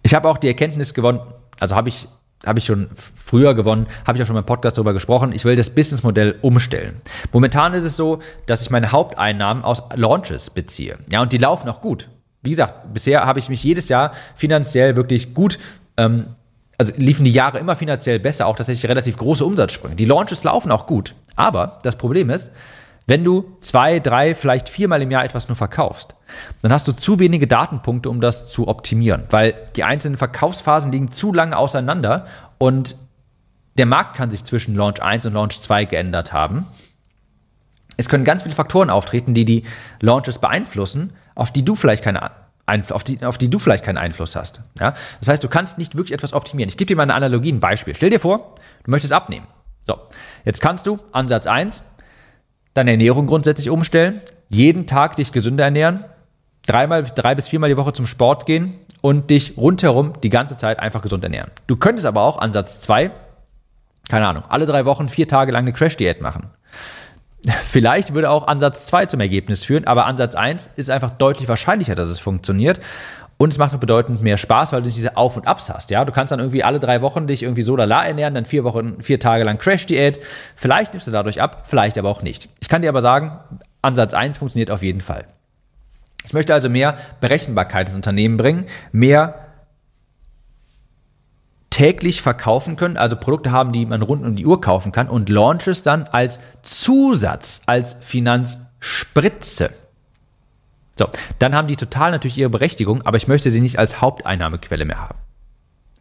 Ich 0.03 0.13
habe 0.13 0.29
auch 0.29 0.37
die 0.37 0.47
Erkenntnis 0.47 0.93
gewonnen, 0.93 1.19
also 1.59 1.75
habe 1.75 1.89
ich, 1.89 2.07
habe 2.45 2.59
ich 2.59 2.65
schon 2.65 2.89
früher 2.95 3.53
gewonnen, 3.55 3.87
habe 4.05 4.17
ich 4.17 4.23
auch 4.23 4.27
schon 4.27 4.37
im 4.37 4.45
Podcast 4.45 4.77
darüber 4.77 4.93
gesprochen, 4.93 5.31
ich 5.33 5.43
will 5.43 5.55
das 5.55 5.69
Businessmodell 5.69 6.35
umstellen. 6.41 7.01
Momentan 7.31 7.73
ist 7.73 7.83
es 7.83 7.97
so, 7.97 8.19
dass 8.45 8.61
ich 8.61 8.69
meine 8.69 8.91
Haupteinnahmen 8.91 9.63
aus 9.63 9.83
Launches 9.95 10.49
beziehe. 10.49 10.97
Ja, 11.11 11.21
und 11.21 11.33
die 11.33 11.37
laufen 11.37 11.67
auch 11.69 11.81
gut. 11.81 12.09
Wie 12.43 12.51
gesagt, 12.51 12.93
bisher 12.93 13.25
habe 13.25 13.39
ich 13.39 13.49
mich 13.49 13.63
jedes 13.63 13.89
Jahr 13.89 14.13
finanziell 14.35 14.95
wirklich 14.95 15.33
gut 15.33 15.57
ähm, 15.97 16.27
also 16.77 16.93
liefen 16.95 17.25
die 17.25 17.31
Jahre 17.31 17.57
immer 17.57 17.75
finanziell 17.75 18.19
besser, 18.19 18.45
auch 18.45 18.55
tatsächlich 18.55 18.87
relativ 18.89 19.17
große 19.17 19.43
Umsatzsprünge. 19.43 19.95
Die 19.95 20.05
Launches 20.05 20.43
laufen 20.43 20.71
auch 20.71 20.85
gut. 20.85 21.15
Aber 21.35 21.79
das 21.83 21.97
Problem 21.97 22.29
ist, 22.29 22.51
wenn 23.07 23.23
du 23.23 23.57
zwei, 23.61 23.99
drei, 23.99 24.35
vielleicht 24.35 24.67
viermal 24.67 25.01
im 25.01 25.09
Jahr 25.09 25.23
etwas 25.23 25.47
nur 25.47 25.55
verkaufst, 25.55 26.13
dann 26.61 26.73
hast 26.73 26.87
du 26.87 26.91
zu 26.91 27.19
wenige 27.19 27.47
Datenpunkte, 27.47 28.09
um 28.09 28.19
das 28.19 28.49
zu 28.49 28.67
optimieren, 28.67 29.23
weil 29.29 29.55
die 29.75 29.85
einzelnen 29.85 30.17
Verkaufsphasen 30.17 30.91
liegen 30.91 31.11
zu 31.11 31.33
lange 31.33 31.57
auseinander 31.57 32.27
und 32.57 32.97
der 33.77 33.85
Markt 33.85 34.15
kann 34.15 34.29
sich 34.29 34.43
zwischen 34.43 34.75
Launch 34.75 35.01
1 35.01 35.25
und 35.25 35.33
Launch 35.33 35.61
2 35.61 35.85
geändert 35.85 36.33
haben. 36.33 36.67
Es 37.95 38.09
können 38.09 38.25
ganz 38.25 38.43
viele 38.43 38.55
Faktoren 38.55 38.89
auftreten, 38.89 39.33
die 39.33 39.45
die 39.45 39.63
Launches 40.01 40.39
beeinflussen, 40.39 41.13
auf 41.33 41.51
die 41.51 41.63
du 41.63 41.75
vielleicht 41.75 42.03
keine 42.03 42.31
auf 42.91 43.05
die, 43.05 43.23
auf 43.23 43.37
die 43.37 43.49
du 43.49 43.59
vielleicht 43.59 43.85
keinen 43.85 43.97
Einfluss 43.97 44.35
hast. 44.35 44.59
Ja? 44.77 44.93
Das 45.21 45.29
heißt, 45.29 45.41
du 45.41 45.47
kannst 45.47 45.77
nicht 45.77 45.95
wirklich 45.95 46.11
etwas 46.11 46.33
optimieren. 46.33 46.67
Ich 46.67 46.75
gebe 46.75 46.87
dir 46.89 46.97
mal 46.97 47.03
eine 47.03 47.13
Analogie, 47.13 47.53
ein 47.53 47.61
Beispiel. 47.61 47.95
Stell 47.95 48.09
dir 48.09 48.19
vor, 48.19 48.55
du 48.83 48.91
möchtest 48.91 49.13
abnehmen. 49.13 49.47
So, 49.85 49.97
jetzt 50.43 50.59
kannst 50.61 50.85
du 50.85 50.99
Ansatz 51.13 51.47
1 51.47 51.85
deine 52.77 52.91
Ernährung 52.91 53.27
grundsätzlich 53.27 53.69
umstellen, 53.69 54.21
jeden 54.49 54.87
Tag 54.87 55.15
dich 55.15 55.31
gesünder 55.31 55.65
ernähren, 55.65 56.05
dreimal, 56.65 57.03
drei 57.03 57.35
bis 57.35 57.47
viermal 57.47 57.69
die 57.69 57.77
Woche 57.77 57.93
zum 57.93 58.05
Sport 58.05 58.45
gehen 58.45 58.75
und 59.01 59.29
dich 59.29 59.57
rundherum 59.57 60.13
die 60.21 60.29
ganze 60.29 60.57
Zeit 60.57 60.79
einfach 60.79 61.01
gesund 61.01 61.23
ernähren. 61.23 61.51
Du 61.67 61.75
könntest 61.75 62.05
aber 62.05 62.21
auch 62.21 62.39
Ansatz 62.39 62.79
2, 62.81 63.11
keine 64.09 64.27
Ahnung, 64.27 64.43
alle 64.47 64.65
drei 64.65 64.85
Wochen 64.85 65.09
vier 65.09 65.27
Tage 65.27 65.51
lang 65.51 65.63
eine 65.63 65.73
Crash-Diät 65.73 66.21
machen. 66.21 66.49
Vielleicht 67.65 68.13
würde 68.13 68.29
auch 68.29 68.47
Ansatz 68.47 68.85
2 68.87 69.07
zum 69.07 69.19
Ergebnis 69.19 69.63
führen, 69.63 69.85
aber 69.85 70.05
Ansatz 70.05 70.35
1 70.35 70.69
ist 70.75 70.89
einfach 70.89 71.13
deutlich 71.13 71.47
wahrscheinlicher, 71.49 71.95
dass 71.95 72.09
es 72.09 72.19
funktioniert. 72.19 72.79
Und 73.37 73.53
es 73.53 73.59
macht 73.59 73.73
auch 73.73 73.79
bedeutend 73.79 74.23
mehr 74.23 74.37
Spaß, 74.37 74.73
weil 74.73 74.81
du 74.81 74.89
diese 74.89 75.15
Auf- 75.15 75.37
und 75.37 75.47
Abs 75.47 75.69
hast. 75.69 75.91
Ja, 75.91 76.03
du 76.05 76.11
kannst 76.11 76.31
dann 76.31 76.39
irgendwie 76.39 76.63
alle 76.63 76.79
drei 76.79 77.03
Wochen 77.03 77.27
dich 77.27 77.43
irgendwie 77.43 77.61
so 77.61 77.75
la 77.75 78.03
ernähren, 78.03 78.33
dann 78.33 78.45
vier 78.45 78.63
Wochen, 78.63 79.01
vier 79.01 79.19
Tage 79.19 79.43
lang 79.43 79.59
Crash-Diät. 79.59 80.19
Vielleicht 80.55 80.93
nimmst 80.93 81.05
du 81.05 81.11
dadurch 81.11 81.39
ab, 81.39 81.63
vielleicht 81.65 81.97
aber 81.99 82.09
auch 82.09 82.23
nicht. 82.23 82.49
Ich 82.59 82.67
kann 82.67 82.81
dir 82.81 82.89
aber 82.89 83.01
sagen, 83.01 83.39
Ansatz 83.83 84.15
1 84.15 84.39
funktioniert 84.39 84.71
auf 84.71 84.81
jeden 84.81 85.01
Fall. 85.01 85.25
Ich 86.25 86.33
möchte 86.33 86.53
also 86.53 86.67
mehr 86.67 86.97
Berechenbarkeit 87.21 87.87
ins 87.87 87.95
Unternehmen 87.95 88.37
bringen, 88.37 88.65
mehr 88.91 89.35
täglich 91.69 92.23
verkaufen 92.23 92.75
können, 92.75 92.97
also 92.97 93.15
Produkte 93.15 93.51
haben, 93.51 93.71
die 93.71 93.85
man 93.85 94.01
rund 94.01 94.25
um 94.25 94.35
die 94.35 94.47
Uhr 94.47 94.59
kaufen 94.59 94.91
kann 94.91 95.07
und 95.07 95.29
Launches 95.29 95.83
dann 95.83 96.03
als 96.05 96.39
Zusatz, 96.63 97.61
als 97.67 97.97
Finanzspritze. 98.01 99.69
So, 100.97 101.09
dann 101.39 101.53
haben 101.55 101.67
die 101.67 101.75
total 101.75 102.11
natürlich 102.11 102.37
ihre 102.37 102.49
Berechtigung, 102.49 103.03
aber 103.03 103.17
ich 103.17 103.27
möchte 103.27 103.51
sie 103.51 103.61
nicht 103.61 103.79
als 103.79 104.01
Haupteinnahmequelle 104.01 104.85
mehr 104.85 104.99
haben. 104.99 105.17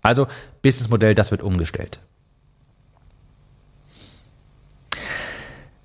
Also 0.03 0.27
Businessmodell, 0.63 1.15
das 1.15 1.31
wird 1.31 1.43
umgestellt. 1.43 1.99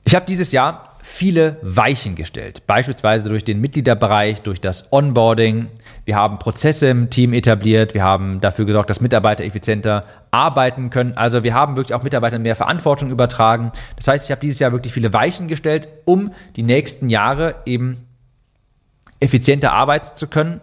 Ich 0.03 0.15
habe 0.15 0.25
dieses 0.25 0.51
Jahr 0.51 0.91
viele 1.01 1.57
Weichen 1.61 2.15
gestellt, 2.15 2.65
beispielsweise 2.67 3.27
durch 3.29 3.43
den 3.43 3.59
Mitgliederbereich, 3.59 4.41
durch 4.41 4.61
das 4.61 4.91
Onboarding. 4.91 5.67
Wir 6.05 6.15
haben 6.15 6.39
Prozesse 6.39 6.87
im 6.87 7.09
Team 7.09 7.33
etabliert, 7.33 7.93
wir 7.93 8.03
haben 8.03 8.39
dafür 8.41 8.65
gesorgt, 8.65 8.89
dass 8.89 9.01
Mitarbeiter 9.01 9.43
effizienter 9.43 10.05
arbeiten 10.31 10.89
können. 10.89 11.17
Also 11.17 11.43
wir 11.43 11.53
haben 11.53 11.75
wirklich 11.75 11.95
auch 11.95 12.03
Mitarbeitern 12.03 12.41
mehr 12.43 12.55
Verantwortung 12.55 13.09
übertragen. 13.09 13.71
Das 13.97 14.07
heißt, 14.07 14.25
ich 14.25 14.31
habe 14.31 14.41
dieses 14.41 14.59
Jahr 14.59 14.71
wirklich 14.71 14.93
viele 14.93 15.13
Weichen 15.13 15.47
gestellt, 15.47 15.87
um 16.05 16.33
die 16.55 16.63
nächsten 16.63 17.09
Jahre 17.09 17.55
eben 17.65 18.07
effizienter 19.21 19.71
arbeiten 19.71 20.17
zu 20.17 20.27
können. 20.27 20.59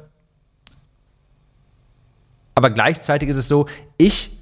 Aber 2.54 2.70
gleichzeitig 2.70 3.30
ist 3.30 3.36
es 3.36 3.48
so, 3.48 3.66
ich 3.96 4.38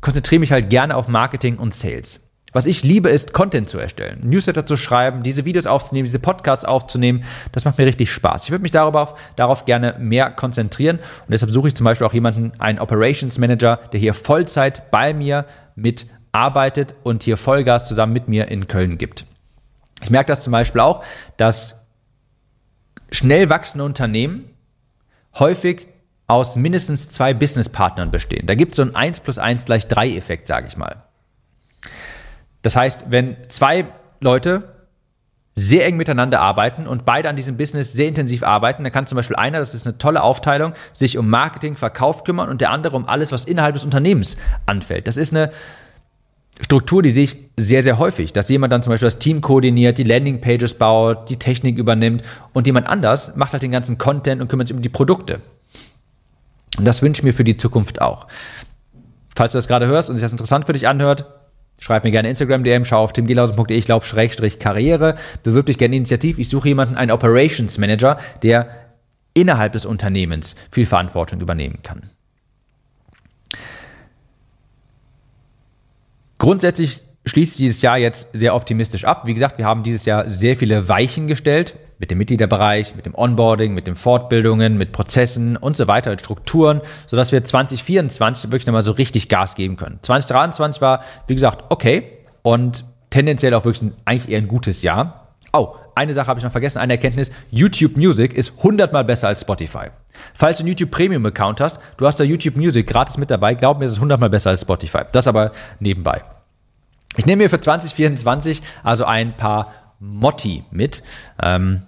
konzentriere 0.00 0.40
mich 0.40 0.52
halt 0.52 0.70
gerne 0.70 0.96
auf 0.96 1.08
Marketing 1.08 1.58
und 1.58 1.74
Sales. 1.74 2.24
Was 2.52 2.64
ich 2.64 2.82
liebe, 2.82 3.10
ist 3.10 3.34
Content 3.34 3.68
zu 3.68 3.78
erstellen, 3.78 4.20
Newsletter 4.22 4.64
zu 4.64 4.76
schreiben, 4.76 5.22
diese 5.22 5.44
Videos 5.44 5.66
aufzunehmen, 5.66 6.06
diese 6.06 6.18
Podcasts 6.18 6.64
aufzunehmen. 6.64 7.24
Das 7.52 7.66
macht 7.66 7.76
mir 7.76 7.84
richtig 7.84 8.10
Spaß. 8.10 8.44
Ich 8.44 8.50
würde 8.50 8.62
mich 8.62 8.70
darauf, 8.70 9.18
darauf 9.36 9.66
gerne 9.66 9.96
mehr 9.98 10.30
konzentrieren 10.30 10.98
und 10.98 11.30
deshalb 11.30 11.52
suche 11.52 11.68
ich 11.68 11.74
zum 11.74 11.84
Beispiel 11.84 12.06
auch 12.06 12.14
jemanden, 12.14 12.52
einen 12.58 12.78
Operations 12.78 13.36
Manager, 13.38 13.80
der 13.92 14.00
hier 14.00 14.14
Vollzeit 14.14 14.90
bei 14.90 15.12
mir 15.12 15.44
mitarbeitet 15.74 16.94
und 17.02 17.22
hier 17.22 17.36
Vollgas 17.36 17.86
zusammen 17.86 18.14
mit 18.14 18.28
mir 18.28 18.48
in 18.48 18.66
Köln 18.66 18.96
gibt. 18.96 19.26
Ich 20.02 20.10
merke 20.10 20.28
das 20.28 20.42
zum 20.42 20.52
Beispiel 20.52 20.80
auch, 20.80 21.04
dass 21.36 21.77
schnell 23.10 23.50
wachsende 23.50 23.84
Unternehmen 23.84 24.50
häufig 25.38 25.86
aus 26.26 26.56
mindestens 26.56 27.10
zwei 27.10 27.32
Businesspartnern 27.32 28.10
bestehen. 28.10 28.46
Da 28.46 28.54
gibt 28.54 28.72
es 28.72 28.76
so 28.76 28.82
ein 28.82 28.94
1 28.94 29.20
plus 29.20 29.38
1 29.38 29.64
gleich 29.64 29.88
3 29.88 30.14
Effekt, 30.14 30.46
sage 30.46 30.66
ich 30.68 30.76
mal. 30.76 31.02
Das 32.62 32.76
heißt, 32.76 33.06
wenn 33.08 33.36
zwei 33.48 33.86
Leute 34.20 34.74
sehr 35.54 35.86
eng 35.86 35.96
miteinander 35.96 36.40
arbeiten 36.40 36.86
und 36.86 37.04
beide 37.04 37.28
an 37.28 37.34
diesem 37.34 37.56
Business 37.56 37.92
sehr 37.92 38.06
intensiv 38.06 38.42
arbeiten, 38.42 38.84
dann 38.84 38.92
kann 38.92 39.06
zum 39.06 39.16
Beispiel 39.16 39.36
einer, 39.36 39.58
das 39.58 39.74
ist 39.74 39.86
eine 39.86 39.98
tolle 39.98 40.22
Aufteilung, 40.22 40.72
sich 40.92 41.18
um 41.18 41.28
Marketing, 41.28 41.76
Verkauf 41.76 42.22
kümmern 42.22 42.48
und 42.48 42.60
der 42.60 42.70
andere 42.70 42.96
um 42.96 43.08
alles, 43.08 43.32
was 43.32 43.44
innerhalb 43.44 43.74
des 43.74 43.84
Unternehmens 43.84 44.36
anfällt. 44.66 45.08
Das 45.08 45.16
ist 45.16 45.34
eine 45.34 45.50
Struktur, 46.60 47.02
die 47.02 47.10
sehe 47.10 47.24
ich 47.24 47.36
sehr, 47.56 47.82
sehr 47.82 47.98
häufig, 47.98 48.32
dass 48.32 48.48
jemand 48.48 48.72
dann 48.72 48.82
zum 48.82 48.92
Beispiel 48.92 49.06
das 49.06 49.18
Team 49.18 49.40
koordiniert, 49.40 49.98
die 49.98 50.04
Landingpages 50.04 50.74
baut, 50.74 51.30
die 51.30 51.36
Technik 51.36 51.78
übernimmt 51.78 52.22
und 52.52 52.66
jemand 52.66 52.88
anders 52.88 53.36
macht 53.36 53.52
halt 53.52 53.62
den 53.62 53.70
ganzen 53.70 53.98
Content 53.98 54.40
und 54.42 54.48
kümmert 54.48 54.68
sich 54.68 54.76
um 54.76 54.82
die 54.82 54.88
Produkte. 54.88 55.40
Und 56.76 56.84
das 56.84 57.02
wünsche 57.02 57.20
ich 57.20 57.24
mir 57.24 57.32
für 57.32 57.44
die 57.44 57.56
Zukunft 57.56 58.00
auch. 58.00 58.26
Falls 59.34 59.52
du 59.52 59.58
das 59.58 59.68
gerade 59.68 59.86
hörst 59.86 60.10
und 60.10 60.16
sich 60.16 60.24
das 60.24 60.32
interessant 60.32 60.66
für 60.66 60.72
dich 60.72 60.88
anhört, 60.88 61.26
Schreib 61.80 62.02
mir 62.04 62.10
gerne 62.10 62.28
Instagram-DM, 62.28 62.84
schau 62.84 62.98
auf 62.98 63.12
timgelausen.de, 63.12 63.76
ich 63.76 63.84
glaube, 63.84 64.04
Schrägstrich 64.04 64.58
Karriere, 64.58 65.14
bewirb 65.44 65.66
dich 65.66 65.78
gerne 65.78 65.94
initiativ. 65.94 66.38
Ich 66.38 66.48
suche 66.48 66.68
jemanden, 66.68 66.96
einen 66.96 67.12
Operations 67.12 67.78
Manager, 67.78 68.18
der 68.42 68.68
innerhalb 69.32 69.72
des 69.72 69.86
Unternehmens 69.86 70.56
viel 70.72 70.86
Verantwortung 70.86 71.40
übernehmen 71.40 71.80
kann. 71.84 72.10
Grundsätzlich 76.48 77.00
schließt 77.26 77.58
dieses 77.58 77.82
Jahr 77.82 77.98
jetzt 77.98 78.28
sehr 78.32 78.54
optimistisch 78.54 79.04
ab. 79.04 79.26
Wie 79.26 79.34
gesagt, 79.34 79.58
wir 79.58 79.66
haben 79.66 79.82
dieses 79.82 80.06
Jahr 80.06 80.30
sehr 80.30 80.56
viele 80.56 80.88
Weichen 80.88 81.26
gestellt 81.26 81.76
mit 81.98 82.10
dem 82.10 82.16
Mitgliederbereich, 82.16 82.94
mit 82.96 83.04
dem 83.04 83.14
Onboarding, 83.14 83.74
mit 83.74 83.86
den 83.86 83.94
Fortbildungen, 83.94 84.78
mit 84.78 84.92
Prozessen 84.92 85.58
und 85.58 85.76
so 85.76 85.88
weiter, 85.88 86.08
mit 86.08 86.20
Strukturen, 86.20 86.80
sodass 87.06 87.32
wir 87.32 87.44
2024 87.44 88.50
wirklich 88.50 88.66
nochmal 88.66 88.82
so 88.82 88.92
richtig 88.92 89.28
Gas 89.28 89.56
geben 89.56 89.76
können. 89.76 89.98
2023 90.00 90.80
war, 90.80 91.02
wie 91.26 91.34
gesagt, 91.34 91.64
okay 91.68 92.12
und 92.40 92.86
tendenziell 93.10 93.52
auch 93.52 93.66
wirklich 93.66 93.82
ein, 93.82 93.94
eigentlich 94.06 94.32
eher 94.32 94.38
ein 94.38 94.48
gutes 94.48 94.80
Jahr. 94.80 95.34
Oh, 95.52 95.74
eine 95.94 96.14
Sache 96.14 96.28
habe 96.28 96.40
ich 96.40 96.44
noch 96.44 96.52
vergessen, 96.52 96.78
eine 96.78 96.94
Erkenntnis. 96.94 97.30
YouTube 97.50 97.98
Music 97.98 98.32
ist 98.32 98.62
hundertmal 98.62 99.04
besser 99.04 99.28
als 99.28 99.42
Spotify. 99.42 99.88
Falls 100.32 100.56
du 100.56 100.62
einen 100.62 100.68
YouTube 100.68 100.92
Premium 100.92 101.26
Account 101.26 101.60
hast, 101.60 101.78
du 101.98 102.06
hast 102.06 102.18
da 102.18 102.24
YouTube 102.24 102.56
Music 102.56 102.86
gratis 102.86 103.18
mit 103.18 103.30
dabei, 103.30 103.52
glaub 103.52 103.80
mir, 103.80 103.84
es 103.84 103.92
ist 103.92 104.00
hundertmal 104.00 104.30
besser 104.30 104.48
als 104.48 104.62
Spotify. 104.62 105.02
Das 105.12 105.28
aber 105.28 105.52
nebenbei. 105.78 106.22
Ich 107.16 107.26
nehme 107.26 107.44
mir 107.44 107.50
für 107.50 107.60
2024 107.60 108.62
also 108.82 109.04
ein 109.04 109.36
paar 109.36 109.72
Motti 109.98 110.64
mit. 110.70 111.02
Ähm, 111.42 111.82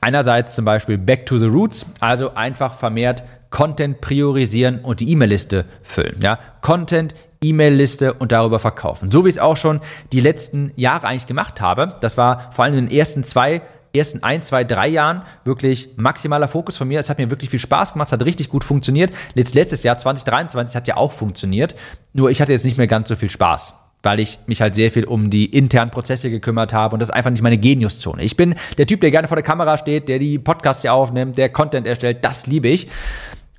einerseits 0.00 0.54
zum 0.54 0.64
Beispiel 0.64 0.98
Back 0.98 1.26
to 1.26 1.38
the 1.38 1.46
Roots, 1.46 1.86
also 2.00 2.34
einfach 2.34 2.74
vermehrt 2.74 3.22
Content 3.50 4.00
priorisieren 4.00 4.80
und 4.80 5.00
die 5.00 5.10
E-Mail-Liste 5.10 5.66
füllen. 5.82 6.20
Ja? 6.22 6.38
Content, 6.62 7.14
E-Mail-Liste 7.42 8.14
und 8.14 8.32
darüber 8.32 8.58
verkaufen. 8.58 9.10
So 9.10 9.24
wie 9.24 9.28
ich 9.28 9.36
es 9.36 9.40
auch 9.40 9.56
schon 9.56 9.80
die 10.12 10.20
letzten 10.20 10.72
Jahre 10.76 11.06
eigentlich 11.06 11.26
gemacht 11.26 11.60
habe. 11.60 11.96
Das 12.00 12.16
war 12.16 12.50
vor 12.52 12.64
allem 12.64 12.78
in 12.78 12.86
den 12.86 12.96
ersten 12.96 13.24
zwei 13.24 13.62
ersten 13.94 14.22
ein, 14.22 14.40
zwei, 14.40 14.64
drei 14.64 14.88
Jahren 14.88 15.20
wirklich 15.44 15.90
maximaler 15.96 16.48
Fokus 16.48 16.78
von 16.78 16.88
mir. 16.88 16.98
Es 16.98 17.10
hat 17.10 17.18
mir 17.18 17.28
wirklich 17.28 17.50
viel 17.50 17.58
Spaß 17.58 17.92
gemacht, 17.92 18.08
es 18.08 18.12
hat 18.12 18.24
richtig 18.24 18.48
gut 18.48 18.64
funktioniert. 18.64 19.12
Letztes 19.34 19.82
Jahr 19.82 19.98
2023 19.98 20.74
hat 20.74 20.88
ja 20.88 20.96
auch 20.96 21.12
funktioniert, 21.12 21.74
nur 22.14 22.30
ich 22.30 22.40
hatte 22.40 22.52
jetzt 22.52 22.64
nicht 22.64 22.78
mehr 22.78 22.86
ganz 22.86 23.10
so 23.10 23.16
viel 23.16 23.28
Spaß 23.28 23.74
weil 24.02 24.20
ich 24.20 24.38
mich 24.46 24.60
halt 24.60 24.74
sehr 24.74 24.90
viel 24.90 25.04
um 25.04 25.30
die 25.30 25.46
internen 25.46 25.90
Prozesse 25.90 26.30
gekümmert 26.30 26.72
habe 26.72 26.94
und 26.94 27.00
das 27.00 27.08
ist 27.08 27.14
einfach 27.14 27.30
nicht 27.30 27.42
meine 27.42 27.58
Geniuszone. 27.58 28.22
Ich 28.22 28.36
bin 28.36 28.54
der 28.78 28.86
Typ, 28.86 29.00
der 29.00 29.10
gerne 29.10 29.28
vor 29.28 29.36
der 29.36 29.44
Kamera 29.44 29.76
steht, 29.78 30.08
der 30.08 30.18
die 30.18 30.38
Podcasts 30.38 30.82
hier 30.82 30.92
aufnimmt, 30.92 31.38
der 31.38 31.48
Content 31.48 31.86
erstellt, 31.86 32.24
das 32.24 32.46
liebe 32.46 32.68
ich. 32.68 32.88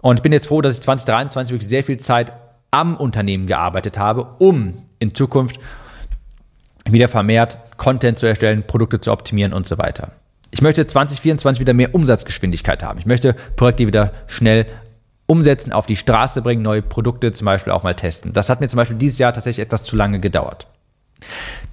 Und 0.01 0.21
bin 0.21 0.33
jetzt 0.33 0.47
froh, 0.47 0.61
dass 0.61 0.75
ich 0.75 0.81
2023 0.81 1.53
wirklich 1.53 1.69
sehr 1.69 1.83
viel 1.83 1.97
Zeit 1.97 2.33
am 2.71 2.97
Unternehmen 2.97 3.47
gearbeitet 3.47 3.97
habe, 3.97 4.35
um 4.39 4.73
in 4.99 5.15
Zukunft 5.15 5.59
wieder 6.89 7.07
vermehrt 7.07 7.57
Content 7.77 8.19
zu 8.19 8.25
erstellen, 8.25 8.63
Produkte 8.67 8.99
zu 8.99 9.11
optimieren 9.11 9.53
und 9.53 9.67
so 9.67 9.77
weiter. 9.77 10.11
Ich 10.51 10.61
möchte 10.61 10.85
2024 10.85 11.59
wieder 11.61 11.73
mehr 11.73 11.95
Umsatzgeschwindigkeit 11.95 12.83
haben. 12.83 12.99
Ich 12.99 13.05
möchte 13.05 13.35
Projekte 13.55 13.87
wieder 13.87 14.11
schnell 14.27 14.65
umsetzen, 15.33 15.73
auf 15.73 15.87
die 15.87 15.95
Straße 15.95 16.43
bringen, 16.43 16.61
neue 16.61 16.83
Produkte 16.83 17.33
zum 17.33 17.45
Beispiel 17.45 17.73
auch 17.73 17.81
mal 17.81 17.95
testen. 17.95 18.33
Das 18.33 18.49
hat 18.49 18.61
mir 18.61 18.67
zum 18.67 18.77
Beispiel 18.77 18.97
dieses 18.97 19.17
Jahr 19.17 19.33
tatsächlich 19.33 19.65
etwas 19.65 19.83
zu 19.83 19.95
lange 19.95 20.19
gedauert. 20.19 20.67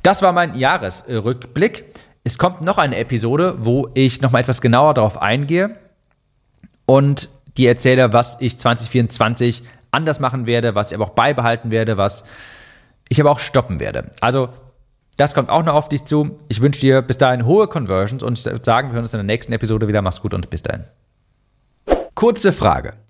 Das 0.03 0.23
war 0.23 0.33
mein 0.33 0.57
Jahresrückblick. 0.57 1.85
Es 2.25 2.39
kommt 2.39 2.63
noch 2.63 2.79
eine 2.79 2.97
Episode, 2.97 3.57
wo 3.59 3.91
ich 3.93 4.23
nochmal 4.23 4.41
etwas 4.41 4.63
genauer 4.63 4.95
darauf 4.95 5.21
eingehe 5.21 5.77
und 6.87 7.29
die 7.59 7.67
erzähle, 7.67 8.15
was 8.15 8.39
ich 8.41 8.59
2024 8.59 9.63
anders 9.91 10.21
machen 10.21 10.47
werde, 10.47 10.75
was 10.75 10.91
ich 10.91 10.95
aber 10.95 11.05
auch 11.05 11.15
beibehalten 11.15 11.71
werde, 11.71 11.99
was 11.99 12.25
ich 13.11 13.21
aber 13.21 13.31
auch 13.31 13.41
stoppen 13.41 13.79
werde. 13.79 14.11
Also 14.23 14.49
das 15.19 15.35
kommt 15.35 15.51
auch 15.51 15.65
noch 15.65 15.75
auf 15.75 15.91
dich 15.91 16.07
zu. 16.07 16.39
Ich 16.49 16.63
wünsche 16.63 16.81
dir 16.81 17.03
bis 17.03 17.19
dahin 17.19 17.45
hohe 17.45 17.69
Conversions 17.69 18.23
und 18.23 18.39
ich 18.39 18.47
würde 18.47 18.65
sagen, 18.65 18.89
wir 18.89 18.95
hören 18.95 19.05
uns 19.05 19.13
in 19.13 19.19
der 19.19 19.25
nächsten 19.25 19.53
Episode 19.53 19.87
wieder. 19.87 20.01
Mach's 20.01 20.23
gut 20.23 20.33
und 20.33 20.49
bis 20.49 20.63
dahin. 20.63 20.85
Kurze 22.15 22.53
Frage. 22.53 22.93